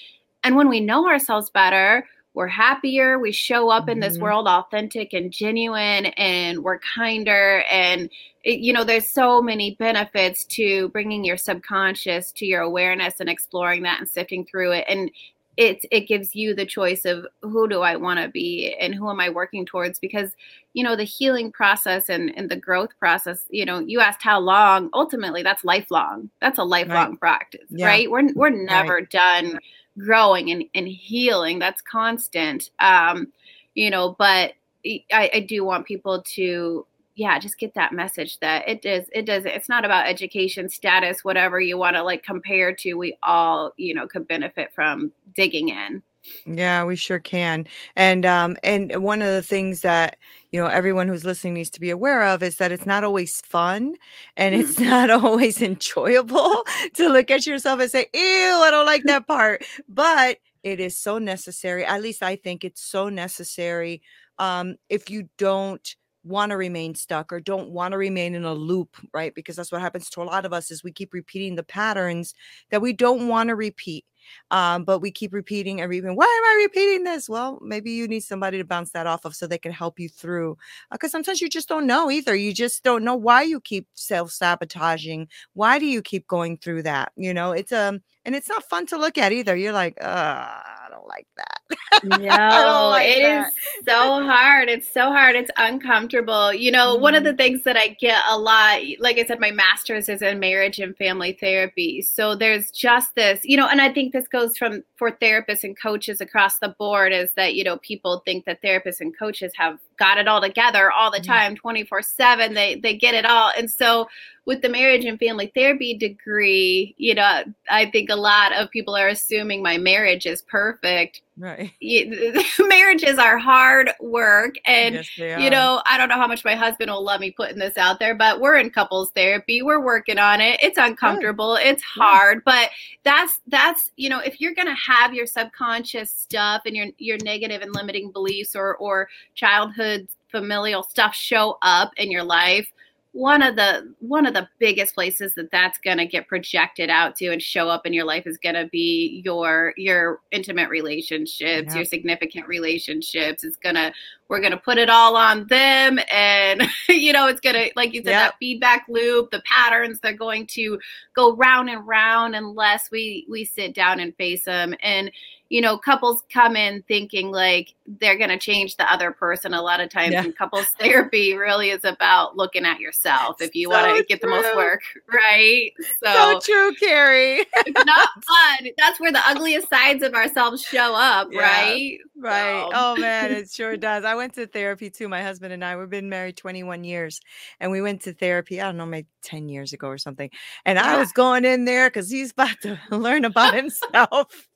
and 0.43 0.55
when 0.55 0.69
we 0.69 0.79
know 0.79 1.07
ourselves 1.07 1.49
better, 1.49 2.07
we're 2.33 2.47
happier. 2.47 3.19
We 3.19 3.33
show 3.33 3.69
up 3.69 3.89
in 3.89 3.99
this 3.99 4.17
Mhm. 4.17 4.21
world 4.21 4.47
authentic 4.47 5.11
and 5.13 5.31
genuine, 5.31 6.05
and 6.17 6.63
we're 6.63 6.79
kinder. 6.79 7.63
And, 7.69 8.09
it, 8.43 8.59
you 8.59 8.71
know, 8.71 8.83
there's 8.85 9.07
so 9.09 9.41
many 9.41 9.75
benefits 9.75 10.45
to 10.45 10.87
bringing 10.89 11.25
your 11.25 11.37
subconscious 11.37 12.31
to 12.33 12.45
your 12.45 12.61
awareness 12.61 13.19
and 13.19 13.29
exploring 13.29 13.83
that 13.83 13.99
and 13.99 14.09
sifting 14.09 14.45
through 14.45 14.71
it. 14.71 14.85
And 14.87 15.11
it, 15.57 15.83
it 15.91 16.07
gives 16.07 16.33
you 16.33 16.55
the 16.55 16.65
choice 16.65 17.03
of 17.03 17.27
who 17.41 17.67
do 17.67 17.81
I 17.81 17.97
want 17.97 18.21
to 18.21 18.29
be 18.29 18.73
and 18.79 18.95
who 18.95 19.09
am 19.09 19.19
I 19.19 19.29
working 19.29 19.65
towards? 19.65 19.99
Because, 19.99 20.31
you 20.73 20.83
know, 20.85 20.95
the 20.95 21.03
healing 21.03 21.51
process 21.51 22.07
and, 22.07 22.31
and 22.37 22.49
the 22.49 22.55
growth 22.55 22.97
process, 22.97 23.43
you 23.49 23.65
know, 23.65 23.79
you 23.79 23.99
asked 23.99 24.23
how 24.23 24.39
long, 24.39 24.89
ultimately, 24.93 25.43
that's 25.43 25.65
lifelong. 25.65 26.29
That's 26.39 26.57
a 26.57 26.63
lifelong 26.63 27.17
practice, 27.17 27.67
Yeah. 27.69 27.87
right? 27.87 28.09
We're, 28.09 28.31
we're 28.33 28.49
never 28.49 29.01
done 29.01 29.59
growing 29.97 30.51
and, 30.51 30.63
and 30.73 30.87
healing. 30.87 31.59
That's 31.59 31.81
constant. 31.81 32.69
Um 32.79 33.31
you 33.73 33.89
know 33.89 34.15
but 34.17 34.53
I, 34.85 35.29
I 35.33 35.45
do 35.47 35.63
want 35.63 35.85
people 35.85 36.21
to 36.35 36.85
yeah 37.15 37.37
just 37.39 37.57
get 37.57 37.73
that 37.75 37.93
message 37.93 38.39
that 38.39 38.67
it 38.67 38.81
does 38.81 39.05
it 39.13 39.25
does 39.25 39.45
it's 39.45 39.69
not 39.69 39.85
about 39.85 40.07
education 40.07 40.69
status 40.69 41.23
whatever 41.23 41.59
you 41.59 41.77
want 41.77 41.95
to 41.95 42.03
like 42.03 42.23
compare 42.23 42.73
to 42.75 42.93
we 42.95 43.17
all 43.23 43.73
you 43.77 43.93
know 43.93 44.07
could 44.07 44.27
benefit 44.27 44.73
from 44.73 45.11
digging 45.35 45.69
in 45.69 46.01
Yeah, 46.45 46.83
we 46.83 46.95
sure 46.95 47.19
can. 47.19 47.65
And 47.95 48.25
um 48.25 48.55
and 48.63 48.95
one 49.03 49.21
of 49.21 49.29
the 49.29 49.41
things 49.41 49.81
that, 49.81 50.17
you 50.51 50.59
know, 50.61 50.67
everyone 50.67 51.07
who's 51.07 51.25
listening 51.25 51.55
needs 51.55 51.69
to 51.71 51.79
be 51.79 51.89
aware 51.89 52.23
of 52.23 52.43
is 52.43 52.57
that 52.57 52.71
it's 52.71 52.85
not 52.85 53.03
always 53.03 53.41
fun 53.41 53.95
and 54.37 54.53
it's 54.53 54.79
not 54.79 55.09
always 55.09 55.61
enjoyable 55.61 56.63
to 56.95 57.09
look 57.09 57.31
at 57.31 57.47
yourself 57.47 57.79
and 57.79 57.89
say, 57.89 58.05
"Ew, 58.13 58.21
I 58.21 58.69
don't 58.71 58.85
like 58.85 59.03
that 59.05 59.25
part." 59.27 59.63
But 59.89 60.37
it 60.63 60.79
is 60.79 60.95
so 60.97 61.17
necessary. 61.17 61.83
At 61.85 62.01
least 62.03 62.21
I 62.21 62.35
think 62.35 62.63
it's 62.63 62.81
so 62.83 63.09
necessary 63.09 64.01
um 64.37 64.75
if 64.89 65.09
you 65.09 65.27
don't 65.37 65.95
want 66.23 66.51
to 66.51 66.57
remain 66.57 66.93
stuck 66.93 67.33
or 67.33 67.39
don't 67.39 67.71
want 67.71 67.93
to 67.93 67.97
remain 67.97 68.35
in 68.35 68.43
a 68.45 68.53
loop, 68.53 68.95
right? 69.11 69.33
Because 69.33 69.55
that's 69.55 69.71
what 69.71 69.81
happens 69.81 70.07
to 70.11 70.21
a 70.21 70.23
lot 70.23 70.45
of 70.45 70.53
us 70.53 70.69
is 70.69 70.83
we 70.83 70.91
keep 70.91 71.13
repeating 71.13 71.55
the 71.55 71.63
patterns 71.63 72.35
that 72.69 72.81
we 72.81 72.93
don't 72.93 73.27
want 73.27 73.47
to 73.49 73.55
repeat 73.55 74.05
um, 74.51 74.83
but 74.83 74.99
we 74.99 75.11
keep 75.11 75.33
repeating 75.33 75.81
and 75.81 75.89
repeating. 75.89 76.15
Why 76.15 76.25
am 76.25 76.43
I 76.59 76.63
repeating 76.63 77.03
this? 77.03 77.29
Well, 77.29 77.59
maybe 77.61 77.91
you 77.91 78.07
need 78.07 78.21
somebody 78.21 78.57
to 78.57 78.63
bounce 78.63 78.91
that 78.91 79.07
off 79.07 79.25
of 79.25 79.35
so 79.35 79.47
they 79.47 79.57
can 79.57 79.71
help 79.71 79.99
you 79.99 80.09
through. 80.09 80.57
Because 80.91 81.11
sometimes 81.11 81.41
you 81.41 81.49
just 81.49 81.67
don't 81.69 81.87
know 81.87 82.09
either. 82.11 82.35
You 82.35 82.53
just 82.53 82.83
don't 82.83 83.03
know 83.03 83.15
why 83.15 83.43
you 83.43 83.59
keep 83.59 83.87
self 83.93 84.31
sabotaging. 84.31 85.27
Why 85.53 85.79
do 85.79 85.85
you 85.85 86.01
keep 86.01 86.27
going 86.27 86.57
through 86.57 86.83
that? 86.83 87.11
You 87.15 87.33
know, 87.33 87.51
it's 87.51 87.71
um, 87.71 88.01
and 88.25 88.35
it's 88.35 88.49
not 88.49 88.63
fun 88.63 88.85
to 88.87 88.97
look 88.97 89.17
at 89.17 89.31
either. 89.31 89.55
You're 89.55 89.73
like, 89.73 89.97
uh, 90.01 90.61
don't 90.91 91.07
like 91.07 91.27
that. 91.37 91.57
No, 92.03 92.89
like 92.91 93.07
it 93.07 93.19
is 93.21 93.45
that. 93.45 93.51
so 93.87 94.23
hard. 94.23 94.69
It's 94.69 94.87
so 94.91 95.11
hard. 95.11 95.35
It's 95.35 95.51
uncomfortable. 95.57 96.53
You 96.53 96.71
know, 96.71 96.95
one 96.95 97.15
of 97.15 97.21
Mhm. 97.23 97.25
the 97.25 97.33
things 97.33 97.63
that 97.63 97.77
I 97.77 97.89
get 97.99 98.21
a 98.29 98.37
lot, 98.37 98.79
like 98.99 99.19
I 99.19 99.25
said, 99.25 99.39
my 99.39 99.51
master's 99.51 100.07
is 100.09 100.21
in 100.21 100.39
marriage 100.39 100.79
and 100.79 100.95
family 100.97 101.33
therapy. 101.39 102.01
So 102.01 102.33
there's 102.35 102.71
just 102.71 103.13
this, 103.15 103.41
you 103.43 103.57
know, 103.57 103.67
and 103.67 103.81
I 103.81 103.91
think 103.93 104.13
this 104.13 104.27
goes 104.27 104.57
from 104.57 104.83
for 104.95 105.11
therapists 105.11 105.63
and 105.63 105.79
coaches 105.79 106.21
across 106.21 106.59
the 106.59 106.69
board 106.69 107.11
is 107.13 107.29
that, 107.35 107.55
you 107.55 107.63
know, 107.63 107.77
people 107.77 108.21
think 108.25 108.45
that 108.45 108.61
therapists 108.61 109.01
and 109.01 109.17
coaches 109.17 109.51
have 109.57 109.77
got 110.01 110.17
it 110.17 110.27
all 110.27 110.41
together 110.41 110.91
all 110.91 111.11
the 111.11 111.19
Mhm. 111.19 111.27
time, 111.27 111.55
24/7. 111.55 112.55
They 112.55 112.75
they 112.75 112.95
get 112.95 113.13
it 113.13 113.23
all. 113.23 113.51
And 113.55 113.69
so 113.69 114.09
with 114.45 114.63
the 114.63 114.69
marriage 114.69 115.05
and 115.05 115.19
family 115.19 115.51
therapy 115.53 115.93
degree, 115.93 116.95
you 116.97 117.13
know, 117.13 117.43
I 117.69 117.85
think 117.85 118.09
a 118.09 118.15
lot 118.15 118.51
of 118.51 118.71
people 118.71 118.95
are 118.95 119.09
assuming 119.09 119.61
my 119.61 119.77
marriage 119.77 120.25
is 120.25 120.41
perfect 120.41 121.21
Right. 121.41 121.73
you, 121.79 122.43
marriages 122.67 123.17
are 123.17 123.39
hard 123.39 123.89
work 123.99 124.55
and 124.65 124.93
yes, 124.93 125.17
you 125.17 125.49
know 125.49 125.81
i 125.87 125.97
don't 125.97 126.07
know 126.07 126.17
how 126.17 126.27
much 126.27 126.45
my 126.45 126.53
husband 126.53 126.91
will 126.91 127.03
love 127.03 127.19
me 127.19 127.31
putting 127.31 127.57
this 127.57 127.77
out 127.77 127.97
there 127.97 128.13
but 128.13 128.39
we're 128.39 128.57
in 128.57 128.69
couples 128.69 129.09
therapy 129.15 129.63
we're 129.63 129.83
working 129.83 130.19
on 130.19 130.39
it 130.39 130.59
it's 130.61 130.77
uncomfortable 130.77 131.55
it's 131.55 131.81
hard 131.81 132.43
but 132.45 132.69
that's 133.03 133.41
that's 133.47 133.89
you 133.97 134.07
know 134.07 134.19
if 134.19 134.39
you're 134.39 134.53
going 134.53 134.67
to 134.67 134.75
have 134.75 135.15
your 135.15 135.25
subconscious 135.25 136.13
stuff 136.13 136.61
and 136.67 136.75
your 136.75 136.85
your 136.99 137.17
negative 137.23 137.63
and 137.63 137.73
limiting 137.73 138.11
beliefs 138.11 138.55
or 138.55 138.75
or 138.77 139.09
childhood 139.33 140.07
familial 140.29 140.83
stuff 140.83 141.15
show 141.15 141.57
up 141.63 141.91
in 141.97 142.11
your 142.11 142.23
life 142.23 142.71
one 143.13 143.41
of 143.41 143.57
the 143.57 143.93
one 143.99 144.25
of 144.25 144.33
the 144.33 144.47
biggest 144.57 144.95
places 144.95 145.33
that 145.35 145.51
that's 145.51 145.77
going 145.79 145.97
to 145.97 146.05
get 146.05 146.29
projected 146.29 146.89
out 146.89 147.13
to 147.17 147.27
and 147.27 147.41
show 147.43 147.67
up 147.67 147.85
in 147.85 147.91
your 147.91 148.05
life 148.05 148.25
is 148.25 148.37
going 148.37 148.55
to 148.55 148.67
be 148.67 149.21
your 149.25 149.73
your 149.75 150.21
intimate 150.31 150.69
relationships 150.69 151.67
Yeah. 151.69 151.75
your 151.75 151.83
significant 151.85 152.47
relationships 152.47 153.43
it's 153.43 153.57
going 153.57 153.75
to 153.75 153.91
we're 154.29 154.39
going 154.39 154.53
to 154.53 154.57
put 154.57 154.77
it 154.77 154.89
all 154.89 155.17
on 155.17 155.45
them 155.47 155.99
and 156.09 156.63
you 156.87 157.11
know 157.11 157.27
it's 157.27 157.41
going 157.41 157.55
to 157.55 157.69
like 157.75 157.93
you 157.93 158.01
said 158.01 158.11
Yeah. 158.11 158.19
that 158.27 158.35
feedback 158.39 158.85
loop 158.87 159.29
the 159.31 159.41
patterns 159.45 159.99
they're 159.99 160.13
going 160.13 160.47
to 160.47 160.79
go 161.13 161.35
round 161.35 161.69
and 161.69 161.85
round 161.85 162.33
unless 162.33 162.89
we 162.91 163.25
we 163.29 163.43
sit 163.43 163.75
down 163.75 163.99
and 163.99 164.15
face 164.15 164.45
them 164.45 164.73
and 164.81 165.11
you 165.51 165.59
know, 165.59 165.77
couples 165.77 166.23
come 166.31 166.55
in 166.55 166.81
thinking 166.87 167.29
like 167.29 167.75
they're 167.99 168.17
going 168.17 168.29
to 168.29 168.37
change 168.37 168.77
the 168.77 168.89
other 168.89 169.11
person 169.11 169.53
a 169.53 169.61
lot 169.61 169.81
of 169.81 169.89
times. 169.89 170.13
Yeah. 170.13 170.23
And 170.23 170.33
couples 170.33 170.65
therapy 170.79 171.35
really 171.35 171.71
is 171.71 171.83
about 171.83 172.37
looking 172.37 172.65
at 172.65 172.79
yourself 172.79 173.41
if 173.41 173.53
you 173.53 173.67
so 173.67 173.71
want 173.71 173.97
to 173.97 174.03
get 174.05 174.21
the 174.21 174.27
most 174.27 174.55
work, 174.55 174.81
right? 175.13 175.73
So, 176.01 176.13
so 176.13 176.39
true, 176.39 176.73
Carrie. 176.75 177.45
it's 177.53 177.85
not 177.85 178.09
fun. 178.23 178.69
That's 178.77 178.97
where 179.01 179.11
the 179.11 179.21
ugliest 179.27 179.69
sides 179.69 180.03
of 180.03 180.13
ourselves 180.13 180.63
show 180.63 180.95
up, 180.95 181.27
yeah, 181.31 181.41
right? 181.41 181.97
Right. 182.15 182.61
So. 182.61 182.69
Oh, 182.73 182.95
man, 182.95 183.31
it 183.31 183.51
sure 183.51 183.75
does. 183.75 184.05
I 184.05 184.15
went 184.15 184.35
to 184.35 184.47
therapy 184.47 184.89
too. 184.89 185.09
My 185.09 185.21
husband 185.21 185.51
and 185.51 185.65
I, 185.65 185.75
we've 185.75 185.89
been 185.89 186.07
married 186.07 186.37
21 186.37 186.85
years, 186.85 187.19
and 187.59 187.71
we 187.71 187.81
went 187.81 188.03
to 188.03 188.13
therapy, 188.13 188.61
I 188.61 188.65
don't 188.65 188.77
know, 188.77 188.85
maybe 188.85 189.07
10 189.23 189.49
years 189.49 189.73
ago 189.73 189.87
or 189.87 189.97
something. 189.97 190.29
And 190.65 190.77
yeah. 190.77 190.95
I 190.95 190.97
was 190.97 191.11
going 191.11 191.43
in 191.43 191.65
there 191.65 191.89
because 191.89 192.09
he's 192.09 192.31
about 192.31 192.55
to 192.61 192.79
learn 192.89 193.25
about 193.25 193.53
himself. 193.53 194.47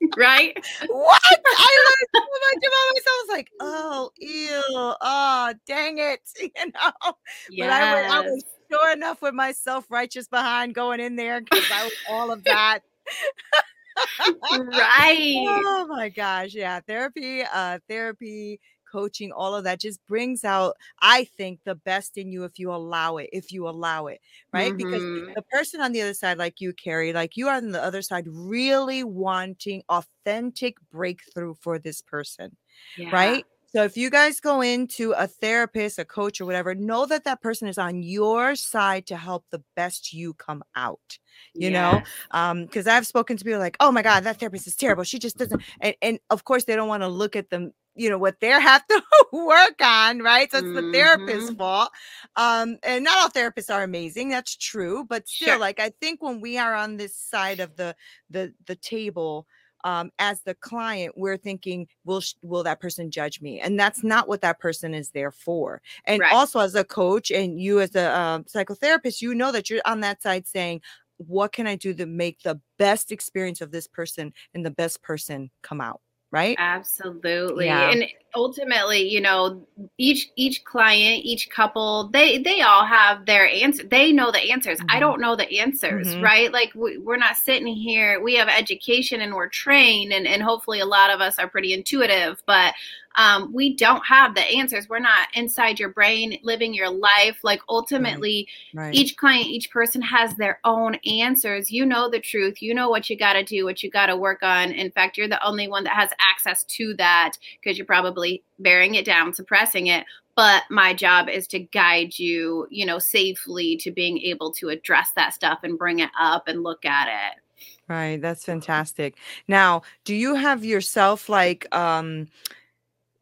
right? 0.16 0.56
What? 0.86 1.22
I 1.24 1.84
learned 1.86 2.08
so 2.14 2.20
much 2.20 2.62
about 2.62 2.94
myself. 2.94 3.06
I 3.08 3.24
was 3.26 3.36
like, 3.36 3.50
oh, 3.60 4.10
ew, 4.16 4.62
oh, 5.00 5.54
dang 5.66 5.98
it, 5.98 6.20
you 6.40 6.50
know. 6.56 7.12
Yes. 7.50 7.66
But 7.66 7.70
I, 7.70 7.94
went, 7.94 8.10
I 8.12 8.20
was 8.20 8.44
sure 8.70 8.92
enough 8.92 9.22
with 9.22 9.34
my 9.34 9.52
self-righteous 9.52 10.28
behind 10.28 10.74
going 10.74 11.00
in 11.00 11.16
there 11.16 11.40
because 11.40 11.64
I 11.72 11.84
was 11.84 11.94
all 12.08 12.30
of 12.30 12.44
that. 12.44 12.80
right. 14.52 15.44
Oh 15.48 15.86
my 15.88 16.08
gosh. 16.08 16.54
Yeah. 16.54 16.80
Therapy, 16.86 17.42
uh, 17.42 17.78
therapy 17.88 18.60
coaching, 18.90 19.32
all 19.32 19.54
of 19.54 19.64
that 19.64 19.80
just 19.80 20.04
brings 20.06 20.44
out, 20.44 20.76
I 21.00 21.24
think, 21.24 21.60
the 21.64 21.74
best 21.74 22.16
in 22.18 22.30
you 22.30 22.44
if 22.44 22.58
you 22.58 22.72
allow 22.72 23.16
it, 23.18 23.30
if 23.32 23.52
you 23.52 23.68
allow 23.68 24.06
it, 24.06 24.20
right? 24.52 24.72
Mm-hmm. 24.72 24.76
Because 24.76 25.34
the 25.34 25.44
person 25.50 25.80
on 25.80 25.92
the 25.92 26.02
other 26.02 26.14
side, 26.14 26.38
like 26.38 26.60
you, 26.60 26.72
Carrie, 26.72 27.12
like 27.12 27.36
you 27.36 27.48
are 27.48 27.56
on 27.56 27.70
the 27.70 27.82
other 27.82 28.02
side, 28.02 28.26
really 28.28 29.04
wanting 29.04 29.82
authentic 29.88 30.76
breakthrough 30.90 31.54
for 31.60 31.78
this 31.78 32.02
person, 32.02 32.56
yeah. 32.96 33.10
right? 33.10 33.44
So 33.70 33.84
if 33.84 33.98
you 33.98 34.08
guys 34.08 34.40
go 34.40 34.62
into 34.62 35.12
a 35.12 35.26
therapist, 35.26 35.98
a 35.98 36.04
coach, 36.04 36.40
or 36.40 36.46
whatever, 36.46 36.74
know 36.74 37.04
that 37.04 37.24
that 37.24 37.42
person 37.42 37.68
is 37.68 37.76
on 37.76 38.02
your 38.02 38.56
side 38.56 39.06
to 39.06 39.16
help 39.16 39.44
the 39.50 39.62
best 39.76 40.14
you 40.14 40.32
come 40.34 40.62
out. 40.74 41.18
You 41.54 41.70
know, 41.70 42.02
um, 42.30 42.64
because 42.64 42.86
I've 42.86 43.06
spoken 43.06 43.36
to 43.36 43.44
people 43.44 43.60
like, 43.60 43.76
"Oh 43.78 43.92
my 43.92 44.02
God, 44.02 44.24
that 44.24 44.40
therapist 44.40 44.66
is 44.66 44.74
terrible. 44.74 45.04
She 45.04 45.18
just 45.18 45.36
doesn't." 45.36 45.62
And, 45.80 45.94
and 46.02 46.18
of 46.30 46.44
course, 46.44 46.64
they 46.64 46.76
don't 46.76 46.88
want 46.88 47.02
to 47.02 47.08
look 47.08 47.36
at 47.36 47.50
them 47.50 47.72
you 47.98 48.08
know 48.08 48.18
what 48.18 48.40
they 48.40 48.48
have 48.48 48.86
to 48.86 49.02
work 49.32 49.80
on 49.82 50.20
right 50.20 50.50
so 50.50 50.58
it's 50.58 50.66
mm-hmm. 50.66 50.86
the 50.86 50.92
therapist's 50.92 51.50
mm-hmm. 51.50 51.58
fault 51.58 51.90
um 52.36 52.78
and 52.82 53.04
not 53.04 53.18
all 53.18 53.28
therapists 53.28 53.72
are 53.72 53.82
amazing 53.82 54.28
that's 54.28 54.56
true 54.56 55.04
but 55.08 55.28
still 55.28 55.48
sure. 55.48 55.58
like 55.58 55.80
i 55.80 55.90
think 56.00 56.22
when 56.22 56.40
we 56.40 56.58
are 56.58 56.74
on 56.74 56.96
this 56.96 57.14
side 57.14 57.60
of 57.60 57.76
the 57.76 57.94
the 58.30 58.52
the 58.66 58.76
table 58.76 59.46
um, 59.84 60.10
as 60.18 60.42
the 60.42 60.54
client, 60.54 61.14
we're 61.16 61.36
thinking, 61.36 61.86
will 62.04 62.20
will 62.42 62.64
that 62.64 62.80
person 62.80 63.10
judge 63.10 63.40
me? 63.40 63.60
And 63.60 63.78
that's 63.78 64.02
not 64.02 64.28
what 64.28 64.40
that 64.40 64.58
person 64.58 64.92
is 64.92 65.10
there 65.10 65.30
for. 65.30 65.80
And 66.04 66.20
right. 66.20 66.32
also, 66.32 66.58
as 66.58 66.74
a 66.74 66.84
coach 66.84 67.30
and 67.30 67.60
you 67.60 67.80
as 67.80 67.94
a 67.94 68.18
um, 68.18 68.44
psychotherapist, 68.44 69.22
you 69.22 69.34
know 69.34 69.52
that 69.52 69.70
you're 69.70 69.80
on 69.84 70.00
that 70.00 70.20
side 70.22 70.46
saying, 70.46 70.80
what 71.18 71.52
can 71.52 71.66
I 71.66 71.76
do 71.76 71.94
to 71.94 72.06
make 72.06 72.42
the 72.42 72.60
best 72.78 73.12
experience 73.12 73.60
of 73.60 73.70
this 73.70 73.86
person 73.86 74.32
and 74.54 74.64
the 74.64 74.70
best 74.70 75.02
person 75.02 75.50
come 75.62 75.80
out? 75.80 76.00
Right 76.30 76.56
absolutely 76.58 77.66
yeah. 77.66 77.90
and 77.90 78.04
ultimately 78.34 79.08
you 79.08 79.20
know 79.20 79.66
each 79.96 80.30
each 80.36 80.64
client 80.64 81.24
each 81.24 81.48
couple 81.50 82.08
they 82.12 82.38
they 82.38 82.60
all 82.60 82.84
have 82.84 83.24
their 83.26 83.48
answer 83.48 83.82
they 83.84 84.12
know 84.12 84.30
the 84.30 84.50
answers 84.50 84.78
mm-hmm. 84.78 84.96
i 84.96 85.00
don't 85.00 85.20
know 85.20 85.34
the 85.34 85.58
answers 85.58 86.08
mm-hmm. 86.08 86.22
right 86.22 86.52
like 86.52 86.70
we, 86.74 86.98
we're 86.98 87.16
not 87.16 87.36
sitting 87.36 87.66
here 87.66 88.20
we 88.22 88.34
have 88.34 88.48
education 88.48 89.20
and 89.20 89.34
we're 89.34 89.48
trained 89.48 90.12
and, 90.12 90.26
and 90.26 90.42
hopefully 90.42 90.80
a 90.80 90.86
lot 90.86 91.10
of 91.10 91.20
us 91.20 91.38
are 91.38 91.48
pretty 91.48 91.72
intuitive 91.72 92.42
but 92.46 92.74
um, 93.18 93.52
we 93.52 93.74
don't 93.74 94.06
have 94.06 94.36
the 94.36 94.42
answers. 94.42 94.88
We're 94.88 95.00
not 95.00 95.26
inside 95.34 95.80
your 95.80 95.88
brain 95.88 96.38
living 96.44 96.72
your 96.72 96.88
life. 96.88 97.38
Like 97.42 97.60
ultimately, 97.68 98.46
right. 98.72 98.84
Right. 98.86 98.94
each 98.94 99.16
client, 99.16 99.46
each 99.46 99.72
person 99.72 100.00
has 100.02 100.36
their 100.36 100.60
own 100.64 100.94
answers. 101.04 101.70
You 101.70 101.84
know 101.84 102.08
the 102.08 102.20
truth. 102.20 102.62
You 102.62 102.74
know 102.74 102.88
what 102.88 103.10
you 103.10 103.16
got 103.16 103.32
to 103.32 103.42
do, 103.42 103.64
what 103.64 103.82
you 103.82 103.90
got 103.90 104.06
to 104.06 104.16
work 104.16 104.42
on. 104.42 104.70
In 104.70 104.92
fact, 104.92 105.18
you're 105.18 105.28
the 105.28 105.44
only 105.44 105.66
one 105.66 105.82
that 105.84 105.94
has 105.94 106.10
access 106.20 106.62
to 106.64 106.94
that 106.94 107.32
because 107.60 107.76
you're 107.76 107.86
probably 107.86 108.17
bearing 108.58 108.94
it 108.94 109.04
down, 109.04 109.32
suppressing 109.34 109.88
it 109.88 110.04
but 110.38 110.62
my 110.70 110.94
job 110.94 111.28
is 111.28 111.48
to 111.48 111.58
guide 111.58 112.16
you 112.16 112.68
you 112.70 112.86
know 112.86 113.00
safely 113.00 113.76
to 113.76 113.90
being 113.90 114.18
able 114.18 114.52
to 114.52 114.68
address 114.68 115.10
that 115.16 115.34
stuff 115.34 115.58
and 115.64 115.76
bring 115.76 115.98
it 115.98 116.10
up 116.18 116.46
and 116.46 116.62
look 116.62 116.84
at 116.84 117.08
it. 117.08 117.42
Right 117.88 118.22
that's 118.22 118.44
fantastic. 118.44 119.16
Now 119.48 119.82
do 120.04 120.14
you 120.14 120.36
have 120.36 120.64
yourself 120.64 121.28
like 121.28 121.66
um 121.74 122.28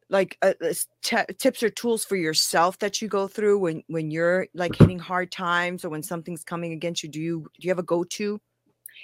like 0.09 0.37
uh, 0.43 0.53
t- 1.01 1.33
tips 1.39 1.63
or 1.63 1.69
tools 1.71 2.05
for 2.05 2.15
yourself 2.15 2.77
that 2.79 3.01
you 3.01 3.07
go 3.07 3.27
through 3.27 3.57
when 3.57 3.83
when 3.87 4.11
you're 4.11 4.45
like 4.53 4.75
hitting 4.75 4.99
hard 4.99 5.31
times 5.31 5.83
or 5.83 5.89
when 5.89 6.03
something's 6.03 6.43
coming 6.43 6.71
against 6.71 7.01
you? 7.01 7.09
Do 7.09 7.19
you 7.19 7.39
do 7.59 7.67
you 7.67 7.71
have 7.71 7.79
a 7.79 7.83
go-to 7.83 8.39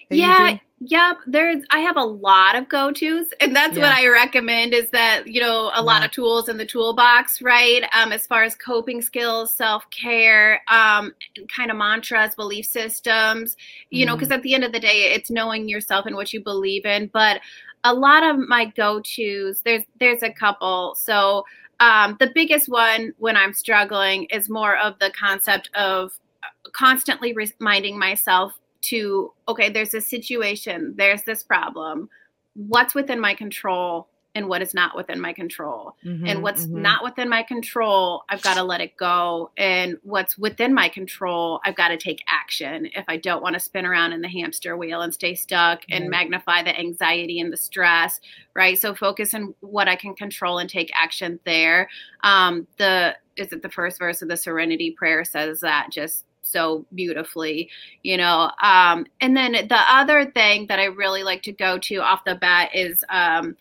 yeah 0.10 0.58
yep 0.86 1.18
there's 1.28 1.63
i 1.70 1.80
have 1.80 1.98
a 1.98 2.04
lot 2.04 2.56
of 2.56 2.68
go-to's 2.68 3.28
and 3.39 3.56
that's 3.56 3.78
yeah. 3.78 3.84
what 3.84 3.98
i 3.98 4.08
recommend 4.08 4.74
is 4.74 4.89
that 4.89 5.28
you 5.28 5.39
know 5.39 5.70
a 5.70 5.74
yeah. 5.76 5.82
lot 5.82 6.04
of 6.04 6.12
tools 6.12 6.50
in 6.50 6.58
the 6.58 6.66
toolbox 6.66 7.42
right 7.42 7.84
um, 7.94 8.12
as 8.12 8.28
far 8.28 8.44
as 8.44 8.56
coping 8.56 9.02
skills 9.02 9.54
self-care 9.54 10.62
um, 10.70 11.13
kind 11.56 11.72
of 11.72 11.78
mantras 11.78 12.36
belief 12.36 12.66
systems 12.66 13.56
you 13.89 14.04
mm. 14.04 14.08
know 14.08 14.16
because 14.16 14.32
at 14.32 14.42
the 14.44 14.54
end 14.54 14.63
of 14.63 14.72
the 14.72 14.80
day 14.80 15.13
it's 15.13 15.30
knowing 15.30 15.70
yourself 15.70 16.06
and 16.06 16.16
what 16.16 16.34
you 16.34 16.42
believe 16.42 16.86
in 16.86 17.10
but 17.13 17.39
a 17.84 17.94
lot 17.94 18.24
of 18.24 18.38
my 18.38 18.66
go-to's 18.66 19.62
there's 19.62 19.84
there's 20.00 20.24
a 20.24 20.32
couple 20.32 20.96
so 20.96 21.46
um, 21.80 22.16
the 22.20 22.32
biggest 22.34 22.68
one 22.68 23.13
when 23.20 23.38
i'm 23.38 23.54
struggling 23.54 24.26
is 24.26 24.50
more 24.50 24.78
of 24.78 24.98
the 25.00 25.12
concept 25.18 25.70
of 25.76 26.12
uh, 26.44 26.70
constantly 26.74 27.34
reminding 27.34 27.98
myself 27.98 28.54
to 28.84 29.32
okay 29.48 29.69
there's 29.69 29.93
a 29.93 30.02
situation 30.02 30.93
there's 30.98 31.24
this 31.24 31.43
problem 31.43 32.10
what's 32.56 32.93
within 32.93 33.19
my 33.19 33.34
control 33.34 34.08
and 34.36 34.48
what 34.48 34.62
is 34.62 34.74
not 34.74 34.96
within 34.96 35.22
my 35.22 35.32
control. 35.32 35.96
Mm-hmm, 36.04 36.26
and 36.26 36.43
what's 36.43 36.65
mm-hmm. 36.65 36.82
not 36.82 37.04
within 37.04 37.30
my 37.30 37.43
control, 37.43 38.24
I've 38.30 38.41
got 38.41 38.56
to 38.56 38.63
let 38.63 38.82
it 38.82 38.98
go. 38.98 39.52
And 39.58 39.98
what's 40.04 40.38
within 40.38 40.74
my 40.74 40.89
control, 40.89 41.62
I've 41.63 41.76
got 41.76 41.89
to 41.89 41.98
take 41.98 42.24
action 42.28 42.88
if 42.96 43.06
I 43.08 43.17
don't 43.17 43.43
want 43.43 43.54
to 43.54 43.60
spin 43.60 43.86
around 43.86 44.13
in 44.13 44.22
the 44.22 44.28
hamster 44.28 44.76
wheel 44.76 45.02
and 45.02 45.13
stay 45.13 45.36
stuck 45.36 45.84
and 45.89 46.10
magnify 46.10 46.63
the 46.63 46.78
anxiety 46.78 47.39
and 47.39 47.54
the 47.54 47.58
stress, 47.58 48.19
right? 48.56 48.78
So 48.80 48.96
focus 48.96 49.34
on 49.34 49.54
what 49.60 49.88
I 49.88 49.96
can 49.96 50.15
control 50.15 50.58
and 50.58 50.69
take 50.69 50.91
action 50.96 51.39
there. 51.46 51.89
Um, 52.24 52.67
the 52.78 53.15
is 53.36 53.52
it 53.52 53.63
the 53.63 53.69
first 53.69 53.98
verse 53.98 54.22
of 54.22 54.30
the 54.30 54.38
serenity 54.38 54.91
prayer 54.91 55.24
says 55.26 55.62
that 55.62 55.89
just 55.91 56.24
so 56.44 56.86
beautifully, 56.94 57.70
you 58.04 58.18
know. 58.18 58.52
Um, 58.62 59.06
and 59.22 59.36
then 59.36 59.54
the 59.54 59.82
other 59.90 60.26
thing 60.26 60.68
that 60.68 60.80
I 60.80 60.86
really 60.86 61.24
like 61.24 61.42
to 61.44 61.52
go 61.52 61.80
to 61.80 61.96
off 61.98 62.24
the 62.26 62.36
bat 62.36 62.70
is 62.76 63.04
um, 63.10 63.56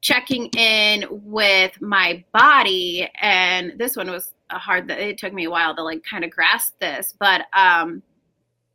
checking 0.00 0.46
in 0.56 1.04
with 1.10 1.80
my 1.80 2.24
body 2.32 3.10
and 3.20 3.74
this 3.76 3.96
one 3.96 4.10
was 4.10 4.32
a 4.50 4.58
hard 4.58 4.90
it 4.90 5.18
took 5.18 5.32
me 5.32 5.44
a 5.44 5.50
while 5.50 5.76
to 5.76 5.82
like 5.82 6.02
kind 6.02 6.24
of 6.24 6.30
grasp 6.30 6.78
this 6.80 7.14
but 7.18 7.42
um 7.52 8.02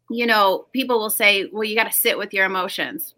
you 0.09 0.27
know 0.27 0.67
people 0.71 0.99
will 0.99 1.09
say 1.09 1.49
well 1.51 1.63
you 1.63 1.75
got 1.75 1.91
to 1.91 1.97
sit 1.97 2.17
with 2.17 2.31
your 2.31 2.45
emotions 2.45 3.15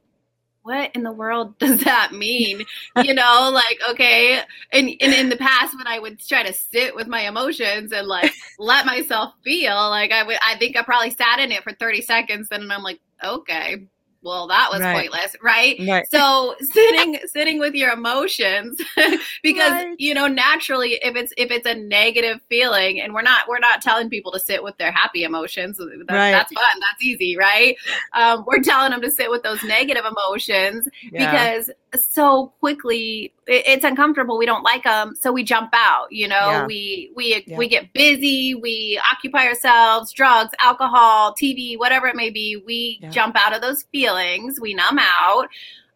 what 0.67 0.91
in 0.93 1.03
the 1.03 1.11
world 1.11 1.57
does 1.59 1.83
that 1.85 2.11
mean? 2.11 2.65
You 3.01 3.13
know 3.13 3.49
like 3.53 3.79
okay 3.89 4.41
and, 4.71 4.89
and 4.99 5.13
in 5.13 5.29
the 5.29 5.37
past 5.37 5.77
when 5.77 5.87
i 5.87 5.99
would 5.99 6.19
try 6.25 6.43
to 6.43 6.53
sit 6.53 6.95
with 6.95 7.07
my 7.07 7.21
emotions 7.21 7.91
and 7.91 8.07
like 8.07 8.33
let 8.59 8.85
myself 8.85 9.33
feel 9.43 9.75
like 9.75 10.11
i 10.11 10.23
would 10.23 10.37
i 10.45 10.57
think 10.57 10.75
i 10.75 10.83
probably 10.83 11.11
sat 11.11 11.39
in 11.39 11.51
it 11.51 11.63
for 11.63 11.73
30 11.73 12.01
seconds 12.01 12.49
and 12.51 12.71
i'm 12.71 12.83
like 12.83 12.99
okay 13.23 13.87
well 14.27 14.47
that 14.47 14.69
was 14.71 14.81
right. 14.81 15.09
pointless 15.09 15.35
right? 15.41 15.77
right 15.87 16.09
so 16.11 16.55
sitting 16.61 17.17
sitting 17.25 17.59
with 17.59 17.73
your 17.73 17.91
emotions 17.91 18.79
because 19.43 19.71
right. 19.71 19.95
you 19.97 20.13
know 20.13 20.27
naturally 20.27 20.99
if 21.01 21.15
it's 21.15 21.33
if 21.37 21.49
it's 21.49 21.65
a 21.65 21.75
negative 21.75 22.39
feeling 22.49 22.99
and 23.01 23.13
we're 23.13 23.21
not 23.21 23.47
we're 23.47 23.59
not 23.59 23.81
telling 23.81 24.09
people 24.09 24.31
to 24.31 24.39
sit 24.39 24.61
with 24.61 24.77
their 24.77 24.91
happy 24.91 25.23
emotions 25.23 25.77
that, 25.77 25.87
right. 26.09 26.31
that's 26.31 26.51
fun 26.51 26.79
that's 26.79 27.03
easy 27.03 27.37
right 27.37 27.77
um, 28.13 28.43
we're 28.45 28.61
telling 28.61 28.91
them 28.91 29.01
to 29.01 29.09
sit 29.09 29.31
with 29.31 29.43
those 29.43 29.63
negative 29.63 30.03
emotions 30.05 30.87
yeah. 31.11 31.31
because 31.31 31.69
so 31.95 32.51
quickly 32.59 33.33
it's 33.47 33.85
uncomfortable 33.85 34.37
we 34.37 34.45
don't 34.45 34.63
like 34.63 34.83
them 34.83 35.13
so 35.19 35.31
we 35.31 35.43
jump 35.43 35.69
out 35.73 36.07
you 36.11 36.27
know 36.27 36.35
yeah. 36.35 36.65
we 36.65 37.11
we 37.15 37.43
yeah. 37.47 37.57
we 37.57 37.67
get 37.67 37.91
busy 37.93 38.53
we 38.53 38.99
occupy 39.11 39.45
ourselves 39.47 40.11
drugs 40.11 40.53
alcohol 40.59 41.33
tv 41.41 41.77
whatever 41.77 42.07
it 42.07 42.15
may 42.15 42.29
be 42.29 42.61
we 42.65 42.99
yeah. 43.01 43.09
jump 43.09 43.35
out 43.37 43.55
of 43.55 43.61
those 43.61 43.83
feelings 43.83 44.59
we 44.59 44.73
numb 44.73 44.99
out 44.99 45.47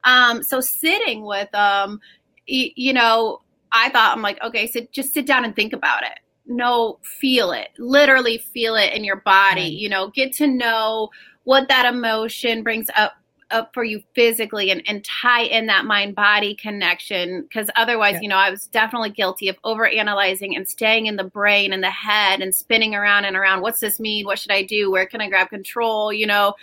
um 0.05 0.41
so 0.41 0.61
sitting 0.61 1.25
with 1.25 1.49
them 1.51 1.99
y- 2.47 2.71
you 2.75 2.93
know 2.93 3.41
i 3.73 3.89
thought 3.89 4.15
i'm 4.15 4.21
like 4.21 4.41
okay 4.41 4.65
so 4.65 4.79
just 4.91 5.13
sit 5.13 5.27
down 5.27 5.43
and 5.43 5.55
think 5.55 5.73
about 5.73 6.03
it 6.03 6.19
no 6.45 6.99
feel 7.03 7.51
it 7.51 7.69
literally 7.77 8.37
feel 8.37 8.75
it 8.75 8.93
in 8.93 9.03
your 9.03 9.17
body 9.17 9.63
you 9.63 9.89
know 9.89 10.09
get 10.09 10.33
to 10.33 10.47
know 10.47 11.09
what 11.43 11.67
that 11.67 11.91
emotion 11.91 12.63
brings 12.63 12.87
up 12.95 13.13
up 13.51 13.73
for 13.73 13.83
you 13.83 14.01
physically 14.15 14.71
and, 14.71 14.81
and 14.87 15.03
tie 15.03 15.43
in 15.43 15.65
that 15.67 15.85
mind 15.85 16.15
body 16.15 16.55
connection 16.55 17.41
because 17.41 17.69
otherwise 17.75 18.13
yeah. 18.13 18.21
you 18.21 18.29
know 18.29 18.37
i 18.37 18.49
was 18.49 18.67
definitely 18.67 19.09
guilty 19.09 19.47
of 19.47 19.57
over 19.63 19.87
analyzing 19.87 20.55
and 20.55 20.67
staying 20.67 21.07
in 21.07 21.15
the 21.15 21.23
brain 21.23 21.73
and 21.73 21.83
the 21.83 21.89
head 21.89 22.41
and 22.41 22.53
spinning 22.53 22.95
around 22.95 23.25
and 23.25 23.35
around 23.35 23.61
what's 23.61 23.79
this 23.79 23.99
mean? 23.99 24.25
What 24.25 24.39
should 24.39 24.51
i 24.51 24.63
do? 24.63 24.91
Where 24.91 25.05
can 25.05 25.21
i 25.21 25.29
grab 25.29 25.49
control? 25.49 26.11
you 26.11 26.27
know? 26.27 26.53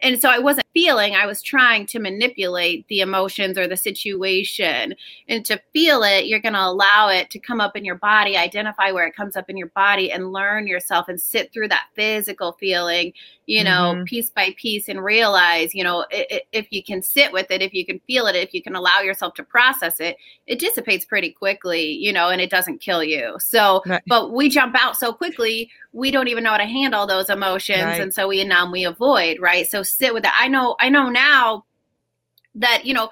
And 0.00 0.20
so 0.20 0.28
I 0.28 0.38
wasn't 0.38 0.66
feeling, 0.74 1.14
I 1.14 1.26
was 1.26 1.42
trying 1.42 1.86
to 1.86 1.98
manipulate 1.98 2.86
the 2.88 3.00
emotions 3.00 3.56
or 3.56 3.66
the 3.66 3.76
situation. 3.76 4.94
And 5.26 5.44
to 5.46 5.60
feel 5.72 6.02
it, 6.02 6.26
you're 6.26 6.40
going 6.40 6.54
to 6.54 6.64
allow 6.64 7.08
it 7.08 7.30
to 7.30 7.38
come 7.38 7.60
up 7.60 7.76
in 7.76 7.84
your 7.84 7.96
body, 7.96 8.36
identify 8.36 8.92
where 8.92 9.06
it 9.06 9.16
comes 9.16 9.36
up 9.36 9.48
in 9.48 9.56
your 9.56 9.68
body, 9.68 10.12
and 10.12 10.32
learn 10.32 10.66
yourself 10.66 11.08
and 11.08 11.20
sit 11.20 11.52
through 11.52 11.68
that 11.68 11.86
physical 11.94 12.52
feeling, 12.52 13.12
you 13.46 13.64
know, 13.64 13.94
mm-hmm. 13.94 14.04
piece 14.04 14.30
by 14.30 14.54
piece, 14.56 14.88
and 14.88 15.02
realize, 15.02 15.74
you 15.74 15.82
know, 15.82 16.04
if 16.10 16.66
you 16.70 16.82
can 16.82 17.02
sit 17.02 17.32
with 17.32 17.50
it, 17.50 17.62
if 17.62 17.72
you 17.72 17.86
can 17.86 18.00
feel 18.06 18.26
it, 18.26 18.36
if 18.36 18.52
you 18.52 18.62
can 18.62 18.74
allow 18.74 19.00
yourself 19.00 19.34
to 19.34 19.42
process 19.42 20.00
it, 20.00 20.16
it 20.46 20.58
dissipates 20.58 21.04
pretty 21.04 21.30
quickly, 21.30 21.92
you 21.92 22.12
know, 22.12 22.28
and 22.28 22.40
it 22.40 22.50
doesn't 22.50 22.80
kill 22.80 23.02
you. 23.02 23.36
So, 23.38 23.82
right. 23.86 24.02
but 24.06 24.32
we 24.32 24.48
jump 24.48 24.74
out 24.78 24.96
so 24.96 25.12
quickly, 25.12 25.70
we 25.92 26.10
don't 26.10 26.28
even 26.28 26.44
know 26.44 26.50
how 26.50 26.58
to 26.58 26.64
handle 26.64 27.06
those 27.06 27.30
emotions. 27.30 27.82
Right. 27.82 28.00
And 28.00 28.12
so 28.12 28.28
we 28.28 28.44
numb, 28.44 28.70
we 28.70 28.84
avoid, 28.84 29.40
right? 29.40 29.66
So 29.66 29.82
sit 29.82 30.12
with 30.12 30.24
it. 30.24 30.32
I 30.38 30.48
know, 30.48 30.57
I 30.80 30.88
know 30.88 31.08
now 31.08 31.64
that, 32.56 32.84
you 32.84 32.94
know, 32.94 33.10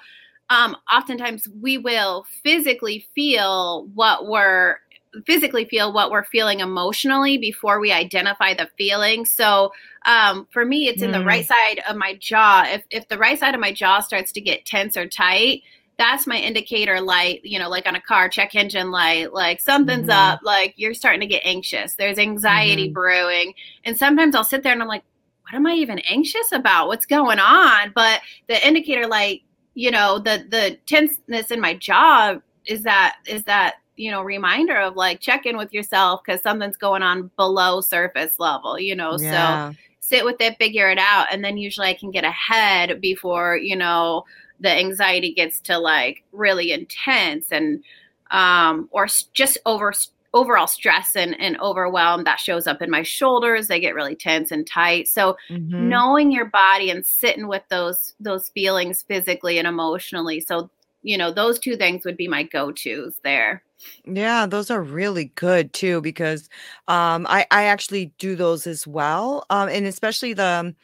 um, 0.48 0.76
oftentimes 0.92 1.48
we 1.60 1.78
will 1.78 2.24
physically 2.42 3.06
feel 3.14 3.88
what 3.94 4.26
we're 4.26 4.78
physically 5.24 5.64
feel 5.64 5.92
what 5.92 6.10
we're 6.10 6.24
feeling 6.24 6.60
emotionally 6.60 7.38
before 7.38 7.80
we 7.80 7.90
identify 7.90 8.52
the 8.52 8.68
feeling. 8.76 9.24
So 9.24 9.72
um, 10.04 10.46
for 10.50 10.64
me, 10.64 10.88
it's 10.88 11.02
in 11.02 11.10
the 11.12 11.24
right 11.24 11.44
mm. 11.44 11.48
side 11.48 11.80
of 11.88 11.96
my 11.96 12.14
jaw. 12.14 12.64
If 12.66 12.84
if 12.90 13.08
the 13.08 13.18
right 13.18 13.38
side 13.38 13.54
of 13.54 13.60
my 13.60 13.72
jaw 13.72 14.00
starts 14.00 14.32
to 14.32 14.40
get 14.40 14.66
tense 14.66 14.96
or 14.96 15.06
tight, 15.06 15.62
that's 15.98 16.26
my 16.26 16.36
indicator 16.36 17.00
light, 17.00 17.40
you 17.44 17.58
know, 17.58 17.68
like 17.68 17.86
on 17.86 17.96
a 17.96 18.00
car, 18.00 18.28
check 18.28 18.54
engine 18.54 18.90
light, 18.90 19.32
like 19.32 19.60
something's 19.60 20.08
mm-hmm. 20.08 20.34
up, 20.34 20.40
like 20.42 20.74
you're 20.76 20.94
starting 20.94 21.20
to 21.20 21.26
get 21.26 21.42
anxious. 21.44 21.94
There's 21.94 22.18
anxiety 22.18 22.86
mm-hmm. 22.86 22.92
brewing. 22.92 23.54
And 23.84 23.96
sometimes 23.96 24.34
I'll 24.34 24.44
sit 24.44 24.62
there 24.62 24.72
and 24.72 24.82
I'm 24.82 24.88
like, 24.88 25.04
what 25.46 25.54
am 25.54 25.66
I 25.66 25.74
even 25.74 26.00
anxious 26.00 26.50
about? 26.50 26.88
What's 26.88 27.06
going 27.06 27.38
on? 27.38 27.92
But 27.94 28.20
the 28.48 28.66
indicator 28.66 29.06
like, 29.06 29.42
you 29.74 29.92
know, 29.92 30.18
the 30.18 30.44
the 30.48 30.76
tenseness 30.86 31.52
in 31.52 31.60
my 31.60 31.74
jaw 31.74 32.36
is 32.66 32.82
that 32.82 33.18
is 33.26 33.44
that 33.44 33.76
you 33.96 34.10
know 34.10 34.22
reminder 34.22 34.76
of 34.76 34.96
like 34.96 35.20
check 35.20 35.46
in 35.46 35.56
with 35.56 35.72
yourself 35.72 36.20
because 36.24 36.40
something's 36.42 36.76
going 36.76 37.02
on 37.02 37.30
below 37.36 37.80
surface 37.80 38.38
level 38.38 38.78
you 38.78 38.94
know 38.94 39.16
yeah. 39.18 39.70
so 39.70 39.76
sit 40.00 40.24
with 40.24 40.40
it 40.40 40.58
figure 40.58 40.90
it 40.90 40.98
out 40.98 41.26
and 41.32 41.44
then 41.44 41.56
usually 41.56 41.88
i 41.88 41.94
can 41.94 42.10
get 42.10 42.24
ahead 42.24 43.00
before 43.00 43.56
you 43.56 43.74
know 43.74 44.24
the 44.60 44.70
anxiety 44.70 45.32
gets 45.32 45.60
to 45.60 45.78
like 45.78 46.22
really 46.32 46.72
intense 46.72 47.50
and 47.50 47.82
um 48.30 48.88
or 48.92 49.06
just 49.32 49.58
over 49.64 49.92
overall 50.36 50.66
stress 50.66 51.16
and, 51.16 51.38
and 51.40 51.58
overwhelm 51.60 52.24
that 52.24 52.38
shows 52.38 52.66
up 52.66 52.82
in 52.82 52.90
my 52.90 53.02
shoulders 53.02 53.68
they 53.68 53.80
get 53.80 53.94
really 53.94 54.14
tense 54.14 54.50
and 54.50 54.66
tight 54.66 55.08
so 55.08 55.36
mm-hmm. 55.48 55.88
knowing 55.88 56.30
your 56.30 56.44
body 56.44 56.90
and 56.90 57.06
sitting 57.06 57.48
with 57.48 57.62
those 57.70 58.14
those 58.20 58.50
feelings 58.50 59.02
physically 59.02 59.58
and 59.58 59.66
emotionally 59.66 60.40
so 60.40 60.70
you 61.02 61.16
know 61.16 61.32
those 61.32 61.58
two 61.58 61.76
things 61.76 62.04
would 62.04 62.16
be 62.16 62.28
my 62.28 62.42
go-to's 62.42 63.18
there 63.24 63.62
yeah, 64.06 64.46
those 64.46 64.70
are 64.70 64.80
really 64.82 65.26
good 65.34 65.72
too 65.74 66.00
because 66.00 66.48
um 66.88 67.26
I 67.28 67.46
I 67.50 67.64
actually 67.64 68.06
do 68.18 68.34
those 68.34 68.66
as 68.66 68.86
well. 68.86 69.44
Um 69.50 69.68
and 69.68 69.84
especially 69.84 70.32
the 70.32 70.74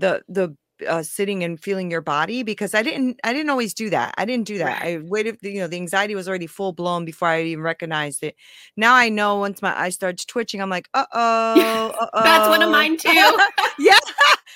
the 0.00 0.22
the 0.28 0.56
uh, 0.86 1.02
sitting 1.02 1.44
and 1.44 1.60
feeling 1.60 1.90
your 1.90 2.00
body 2.00 2.42
because 2.42 2.74
I 2.74 2.82
didn't 2.82 3.20
I 3.24 3.32
didn't 3.32 3.50
always 3.50 3.74
do 3.74 3.90
that. 3.90 4.14
I 4.16 4.24
didn't 4.24 4.46
do 4.46 4.58
that. 4.58 4.82
Right. 4.82 4.98
I 4.98 5.02
waited, 5.02 5.38
you 5.42 5.60
know, 5.60 5.66
the 5.66 5.76
anxiety 5.76 6.14
was 6.14 6.28
already 6.28 6.46
full 6.46 6.72
blown 6.72 7.04
before 7.04 7.28
I 7.28 7.42
even 7.42 7.62
recognized 7.62 8.22
it. 8.22 8.36
Now 8.76 8.94
I 8.94 9.08
know 9.08 9.36
once 9.36 9.62
my 9.62 9.78
eye 9.78 9.90
starts 9.90 10.24
twitching, 10.24 10.60
I'm 10.60 10.70
like, 10.70 10.88
uh 10.94 11.06
oh, 11.12 11.94
uh 11.98 12.06
oh. 12.12 12.22
That's 12.22 12.48
one 12.48 12.62
of 12.62 12.70
mine 12.70 12.96
too. 12.96 13.08
yeah. 13.78 13.98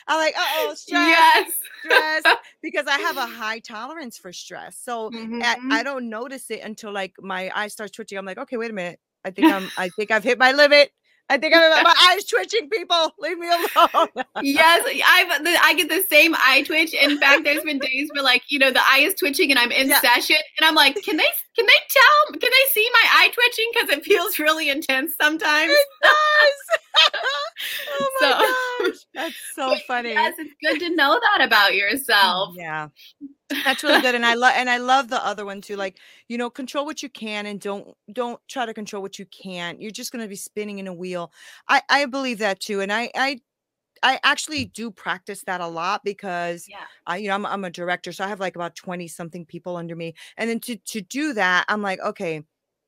I'm 0.07 0.19
like, 0.19 0.35
uh 0.37 0.45
oh, 0.57 0.75
stress. 0.75 1.09
Yes. 1.09 1.53
stress 2.23 2.37
because 2.63 2.87
I 2.87 2.99
have 2.99 3.17
a 3.17 3.27
high 3.27 3.61
tolerance 3.61 4.19
for 4.19 4.33
stress. 4.33 4.77
So 4.77 5.11
mm-hmm. 5.11 5.43
at, 5.43 5.59
I 5.71 5.83
don't 5.83 6.09
notice 6.09 6.51
it 6.51 6.61
until 6.63 6.93
like 6.93 7.15
my 7.21 7.51
eye 7.55 7.69
starts 7.69 7.93
twitching. 7.93 8.19
I'm 8.19 8.27
like, 8.27 8.39
okay, 8.39 8.57
wait 8.57 8.71
a 8.71 8.75
minute. 8.75 9.01
I 9.25 9.31
think 9.31 9.53
I'm 9.53 9.71
I 9.79 9.89
think 9.89 10.11
I've 10.11 10.25
hit 10.25 10.39
my 10.39 10.53
limit. 10.53 10.91
I 11.31 11.39
think 11.39 11.55
I'm 11.55 11.71
my 11.83 11.95
eyes 12.11 12.25
twitching. 12.25 12.69
People, 12.69 13.11
leave 13.19 13.39
me 13.39 13.49
alone. 13.49 14.09
yes, 14.43 14.85
I've 15.07 15.29
I 15.63 15.75
get 15.75 15.89
the 15.89 16.05
same 16.11 16.35
eye 16.37 16.63
twitch. 16.67 16.93
In 16.93 17.19
fact, 17.19 17.45
there's 17.45 17.65
been 17.65 17.79
days 17.79 18.11
where 18.15 18.23
like 18.23 18.43
you 18.49 18.59
know 18.59 18.71
the 18.71 18.83
eye 18.83 19.01
is 19.01 19.15
twitching 19.15 19.51
and 19.51 19.59
I'm 19.59 19.73
in 19.73 19.89
yeah. 19.89 20.01
session 20.01 20.37
and 20.59 20.69
I'm 20.69 20.75
like, 20.75 20.97
can 21.03 21.17
they 21.17 21.25
can 21.57 21.67
they 21.67 21.73
tell? 21.91 22.41
Can 22.41 22.51
they 22.51 22.71
see 22.73 22.89
my 22.93 23.05
eye 23.13 23.31
twitching 23.33 23.71
because 23.73 23.89
it 23.91 24.05
feels 24.05 24.39
really 24.39 24.69
intense 24.71 25.15
sometimes? 25.21 25.73
It 25.73 25.87
does. 26.03 27.13
oh 27.89 28.11
my 28.21 28.29
so, 28.81 28.89
gosh, 28.89 28.99
that's 29.15 29.37
so 29.55 29.77
funny. 29.87 30.13
Yes, 30.13 30.35
it's 30.39 30.55
good 30.63 30.81
to 30.81 30.97
know 30.97 31.21
that 31.21 31.45
about 31.45 31.75
yourself. 31.75 32.55
Yeah, 32.57 32.89
that's 33.65 33.83
really 33.83 34.01
good 34.01 34.15
and 34.15 34.25
i 34.25 34.35
love 34.35 34.53
and 34.57 34.71
i 34.71 34.79
love 34.79 35.09
the 35.09 35.25
other 35.25 35.45
one 35.45 35.61
too 35.61 35.77
like 35.77 35.99
you 36.29 36.39
know 36.39 36.49
control 36.49 36.87
what 36.87 37.03
you 37.03 37.09
can 37.09 37.47
and 37.47 37.61
don't 37.61 37.95
don't 38.13 38.41
try 38.49 38.65
to 38.65 38.75
control 38.75 39.03
what 39.03 39.19
you 39.19 39.27
can't 39.27 39.81
you're 39.81 39.91
just 39.91 40.13
going 40.13 40.23
to 40.23 40.29
be 40.29 40.37
spinning 40.37 40.79
in 40.79 40.87
a 40.87 40.93
wheel 40.93 41.31
i 41.69 41.81
i 41.91 42.07
believe 42.07 42.39
that 42.39 42.59
too 42.59 42.81
and 42.81 42.93
i 42.93 43.11
i 43.15 43.39
I 44.05 44.21
actually 44.23 44.67
do 44.67 44.91
practice 44.91 45.43
that 45.47 45.61
a 45.61 45.67
lot 45.67 46.05
because 46.05 46.67
yeah. 46.69 46.85
I, 47.07 47.17
you 47.17 47.29
know, 47.29 47.35
I'm, 47.35 47.47
I'm 47.47 47.65
a 47.65 47.71
director, 47.71 48.13
so 48.13 48.25
I 48.25 48.29
have 48.29 48.39
like 48.39 48.55
about 48.55 48.77
20 48.77 49.09
something 49.09 49.45
people 49.45 49.77
under 49.77 49.97
me. 49.97 50.15
And 50.37 50.49
then 50.49 50.61
to 50.61 50.77
to 50.77 51.01
do 51.01 51.33
that, 51.33 51.65
I'm 51.69 51.83
like, 51.83 52.01
okay, 52.01 52.43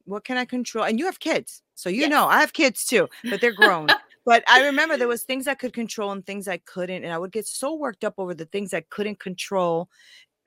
what 0.05 0.25
can 0.25 0.37
I 0.37 0.45
control? 0.45 0.85
And 0.85 0.99
you 0.99 1.07
have 1.07 1.19
kids. 1.19 1.63
So 1.75 1.89
you 1.89 2.03
yes. 2.03 2.11
know, 2.11 2.27
I 2.27 2.41
have 2.41 2.53
kids 2.53 2.85
too, 2.85 3.09
but 3.25 3.41
they're 3.41 3.55
grown. 3.55 3.89
but 4.27 4.45
I 4.47 4.67
remember 4.67 4.97
there 4.97 5.09
was 5.09 5.23
things 5.25 5.49
I 5.49 5.55
could 5.55 5.73
control 5.73 6.13
and 6.13 6.25
things 6.25 6.49
I 6.49 6.59
couldn't. 6.59 7.03
And 7.03 7.13
I 7.13 7.19
would 7.19 7.33
get 7.33 7.47
so 7.47 7.75
worked 7.75 8.05
up 8.05 8.15
over 8.19 8.35
the 8.35 8.47
things 8.47 8.75
I 8.75 8.83
couldn't 8.83 9.19
control 9.19 9.89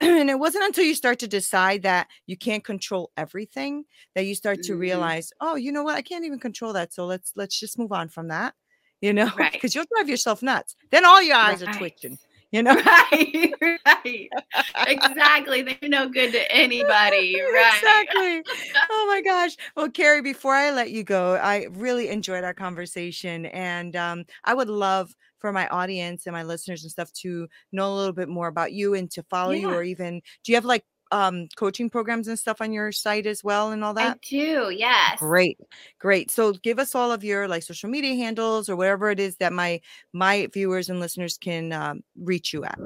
and 0.00 0.30
it 0.30 0.38
wasn't 0.38 0.64
until 0.64 0.84
you 0.84 0.94
start 0.94 1.18
to 1.18 1.28
decide 1.28 1.82
that 1.82 2.08
you 2.26 2.36
can't 2.36 2.64
control 2.64 3.10
everything 3.18 3.84
that 4.14 4.24
you 4.24 4.34
start 4.34 4.62
to 4.62 4.72
mm-hmm. 4.72 4.80
realize 4.80 5.30
oh 5.42 5.56
you 5.56 5.70
know 5.70 5.82
what 5.82 5.94
i 5.94 6.00
can't 6.00 6.24
even 6.24 6.38
control 6.38 6.72
that 6.72 6.90
so 6.90 7.04
let's 7.04 7.32
let's 7.36 7.60
just 7.60 7.78
move 7.78 7.92
on 7.92 8.08
from 8.08 8.28
that 8.28 8.54
you 9.00 9.12
know 9.12 9.26
because 9.26 9.38
right. 9.38 9.74
you'll 9.74 9.84
drive 9.94 10.08
yourself 10.08 10.42
nuts 10.42 10.76
then 10.90 11.04
all 11.04 11.22
your 11.22 11.36
eyes 11.36 11.62
right. 11.62 11.74
are 11.74 11.78
twitching 11.78 12.18
you 12.52 12.62
know 12.62 12.74
right 12.74 13.54
right 13.86 14.28
exactly 14.86 15.62
they're 15.62 15.88
no 15.88 16.08
good 16.08 16.32
to 16.32 16.52
anybody 16.52 17.40
right 17.40 17.74
exactly 17.76 18.42
oh 18.90 19.06
my 19.08 19.22
gosh 19.22 19.56
well 19.76 19.88
carrie 19.88 20.22
before 20.22 20.54
i 20.54 20.70
let 20.70 20.90
you 20.90 21.04
go 21.04 21.36
i 21.36 21.66
really 21.72 22.08
enjoyed 22.08 22.44
our 22.44 22.54
conversation 22.54 23.46
and 23.46 23.96
um, 23.96 24.24
i 24.44 24.54
would 24.54 24.68
love 24.68 25.14
for 25.38 25.52
my 25.52 25.66
audience 25.68 26.26
and 26.26 26.34
my 26.34 26.42
listeners 26.42 26.82
and 26.82 26.90
stuff 26.90 27.12
to 27.12 27.48
know 27.72 27.92
a 27.92 27.96
little 27.96 28.12
bit 28.12 28.28
more 28.28 28.48
about 28.48 28.72
you 28.72 28.94
and 28.94 29.10
to 29.10 29.22
follow 29.24 29.52
yeah. 29.52 29.68
you 29.68 29.70
or 29.70 29.82
even 29.82 30.20
do 30.44 30.52
you 30.52 30.56
have 30.56 30.64
like 30.64 30.84
um 31.12 31.48
coaching 31.56 31.90
programs 31.90 32.28
and 32.28 32.38
stuff 32.38 32.60
on 32.60 32.72
your 32.72 32.92
site 32.92 33.26
as 33.26 33.42
well 33.42 33.70
and 33.70 33.84
all 33.84 33.94
that? 33.94 34.16
I 34.16 34.18
do, 34.28 34.70
yes. 34.70 35.18
Great. 35.18 35.58
Great. 35.98 36.30
So 36.30 36.52
give 36.52 36.78
us 36.78 36.94
all 36.94 37.12
of 37.12 37.24
your 37.24 37.48
like 37.48 37.62
social 37.62 37.90
media 37.90 38.14
handles 38.14 38.68
or 38.68 38.76
whatever 38.76 39.10
it 39.10 39.20
is 39.20 39.36
that 39.36 39.52
my 39.52 39.80
my 40.12 40.48
viewers 40.52 40.88
and 40.88 41.00
listeners 41.00 41.38
can 41.38 41.72
um, 41.72 42.02
reach 42.16 42.52
you 42.52 42.64
at. 42.64 42.78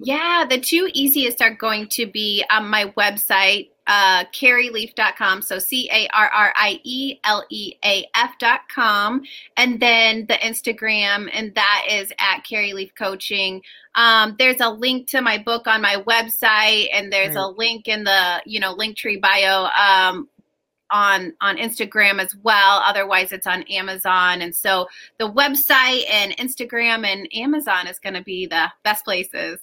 Yeah, 0.00 0.44
the 0.48 0.60
two 0.60 0.88
easiest 0.94 1.42
are 1.42 1.54
going 1.54 1.88
to 1.90 2.06
be 2.06 2.44
on 2.50 2.68
my 2.68 2.92
website 2.96 3.70
uh, 3.88 4.24
carrieleaf.com. 4.26 5.42
So 5.42 5.58
C 5.58 5.88
A 5.90 6.06
R 6.14 6.28
R 6.28 6.52
I 6.54 6.78
E 6.84 7.18
L 7.24 7.44
E 7.50 7.74
A 7.84 8.06
F.com. 8.14 9.22
And 9.56 9.80
then 9.80 10.26
the 10.26 10.34
Instagram, 10.34 11.28
and 11.32 11.54
that 11.54 11.86
is 11.90 12.12
at 12.18 12.44
Carrie 12.44 12.74
Leaf 12.74 12.94
Coaching. 12.94 13.62
Um, 13.94 14.36
there's 14.38 14.60
a 14.60 14.70
link 14.70 15.08
to 15.08 15.22
my 15.22 15.38
book 15.38 15.66
on 15.66 15.82
my 15.82 15.96
website, 16.06 16.88
and 16.92 17.12
there's 17.12 17.34
right. 17.34 17.42
a 17.42 17.48
link 17.48 17.88
in 17.88 18.04
the, 18.04 18.42
you 18.44 18.60
know, 18.60 18.76
Linktree 18.76 19.20
bio. 19.20 19.64
Um, 19.66 20.28
on 20.90 21.34
on 21.42 21.58
Instagram 21.58 22.18
as 22.18 22.34
well. 22.42 22.80
Otherwise, 22.82 23.30
it's 23.30 23.46
on 23.46 23.62
Amazon. 23.64 24.40
And 24.40 24.56
so 24.56 24.86
the 25.18 25.30
website 25.30 26.04
and 26.10 26.34
Instagram 26.38 27.06
and 27.06 27.28
Amazon 27.34 27.86
is 27.86 27.98
going 27.98 28.14
to 28.14 28.22
be 28.22 28.46
the 28.46 28.72
best 28.84 29.04
places. 29.04 29.58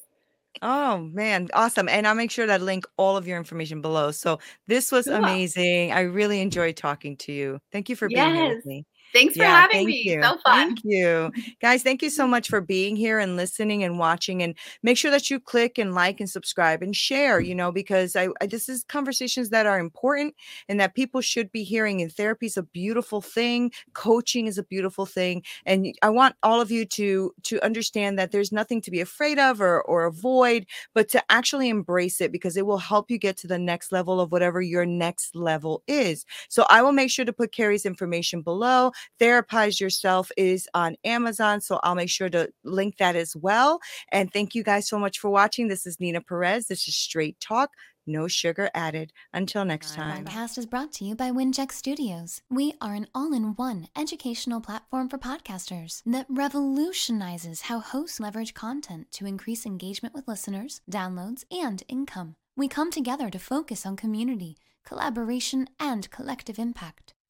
Oh 0.62 1.00
man, 1.14 1.50
awesome. 1.54 1.90
And 1.90 2.08
I'll 2.08 2.16
make 2.16 2.32
sure 2.32 2.48
that 2.48 2.62
I 2.62 2.64
link 2.64 2.86
all 2.98 3.18
of 3.18 3.28
your 3.28 3.38
information 3.38 3.82
below. 3.82 4.12
So 4.12 4.40
this 4.68 4.92
was 4.92 5.10
amazing. 5.10 5.92
I 5.92 6.02
really 6.02 6.42
enjoyed 6.42 6.78
talking 6.78 7.18
to 7.18 7.32
you. 7.34 7.60
Thank 7.72 7.90
you 7.90 7.96
for 7.96 8.10
being 8.10 8.32
here 8.34 8.46
with 8.46 8.64
me. 8.66 8.86
Thanks 9.16 9.36
for 9.38 9.44
Yeah, 9.44 9.62
having 9.62 9.78
thank 9.78 9.88
me. 9.88 10.02
you. 10.04 10.22
So 10.22 10.38
fun. 10.46 10.76
Thank 10.76 10.80
you. 10.84 11.32
Guys, 11.62 11.84
thank 11.84 12.02
you 12.04 12.10
so 12.10 12.28
much 12.28 12.50
for 12.50 12.62
being 12.62 12.96
here 12.98 13.18
and 13.18 13.38
listening 13.38 13.84
and 13.84 13.98
watching. 13.98 14.44
And 14.44 14.56
make 14.84 14.98
sure 14.98 15.12
that 15.12 15.30
you 15.30 15.40
click 15.40 15.78
and 15.78 15.96
like 15.96 16.20
and 16.20 16.30
subscribe 16.30 16.84
and 16.84 16.96
share, 16.96 17.40
you 17.40 17.56
know, 17.56 17.72
because 17.72 18.16
I, 18.16 18.28
I 18.42 18.48
this 18.48 18.68
is 18.70 18.84
conversations 18.84 19.50
that 19.52 19.66
are 19.66 19.80
important 19.80 20.36
and 20.70 20.80
that 20.82 20.96
people 20.96 21.22
should 21.22 21.52
be 21.52 21.64
hearing. 21.64 22.02
And 22.02 22.12
therapy 22.12 22.48
is 22.48 22.58
a 22.58 22.64
beautiful 22.64 23.22
thing. 23.22 23.72
Coaching 23.94 24.48
is 24.48 24.58
a 24.58 24.64
beautiful 24.64 25.06
thing. 25.06 25.44
And 25.66 25.96
I 26.02 26.10
want 26.10 26.36
all 26.44 26.62
of 26.62 26.70
you 26.70 26.86
to 26.86 27.34
to 27.44 27.64
understand 27.64 28.20
that 28.20 28.32
there's 28.32 28.52
nothing 28.52 28.82
to 28.82 28.92
be 28.92 29.02
afraid 29.02 29.40
of 29.40 29.62
or 29.62 29.82
or 29.84 30.06
avoid, 30.06 30.66
but 30.94 31.10
to 31.10 31.24
actually 31.32 31.70
embrace 31.70 32.20
it 32.22 32.32
because 32.34 32.58
it 32.58 32.66
will 32.66 32.78
help 32.80 33.10
you 33.10 33.18
get 33.18 33.38
to 33.38 33.48
the 33.48 33.60
next 33.60 33.94
level 33.94 34.20
of 34.20 34.32
whatever 34.32 34.62
your 34.62 34.86
next 34.86 35.36
level 35.36 35.84
is. 35.88 36.26
So 36.50 36.66
I 36.70 36.82
will 36.82 36.92
make 36.92 37.10
sure 37.10 37.26
to 37.26 37.34
put 37.34 37.54
Carrie's 37.54 37.86
information 37.86 38.42
below. 38.42 38.92
Therapize 39.20 39.80
Yourself 39.80 40.32
is 40.38 40.68
on 40.74 40.96
Amazon. 41.04 41.62
So 41.62 41.80
I'll 41.84 41.96
make 41.96 42.10
sure 42.10 42.30
to 42.30 42.50
link 42.64 42.98
that 42.98 43.16
as 43.16 43.36
well. 43.36 43.80
And 44.12 44.32
thank 44.32 44.56
you 44.56 44.64
guys 44.64 44.88
so 44.88 45.00
much 45.00 45.20
for 45.20 45.30
watching. 45.30 45.68
This 45.68 45.86
is 45.86 46.00
Nina 46.00 46.22
Perez. 46.22 46.68
This 46.68 46.88
is 46.88 46.96
Straight 46.96 47.40
Talk, 47.40 47.72
no 48.08 48.28
sugar 48.28 48.70
added. 48.74 49.12
Until 49.34 49.66
next 49.66 49.96
time. 49.96 50.26
podcast 50.26 50.58
is 50.58 50.66
brought 50.66 50.92
to 50.94 51.06
you 51.06 51.16
by 51.16 51.32
Wincheck 51.32 51.72
Studios. 51.72 52.42
We 52.50 52.74
are 52.82 52.94
an 52.94 53.08
all 53.16 53.34
in 53.34 53.56
one 53.56 53.88
educational 53.98 54.62
platform 54.62 55.10
for 55.10 55.18
podcasters 55.18 56.02
that 56.06 56.28
revolutionizes 56.30 57.62
how 57.62 57.80
hosts 57.80 58.20
leverage 58.20 58.54
content 58.54 59.12
to 59.14 59.26
increase 59.26 59.66
engagement 59.66 60.14
with 60.14 60.28
listeners, 60.28 60.82
downloads, 60.90 61.44
and 61.52 61.84
income. 61.88 62.36
We 62.56 62.68
come 62.68 62.92
together 62.92 63.30
to 63.30 63.40
focus 63.40 63.86
on 63.86 63.98
community, 63.98 64.58
collaboration, 64.86 65.68
and 65.80 66.10
collective 66.10 66.60
impact. 66.60 67.15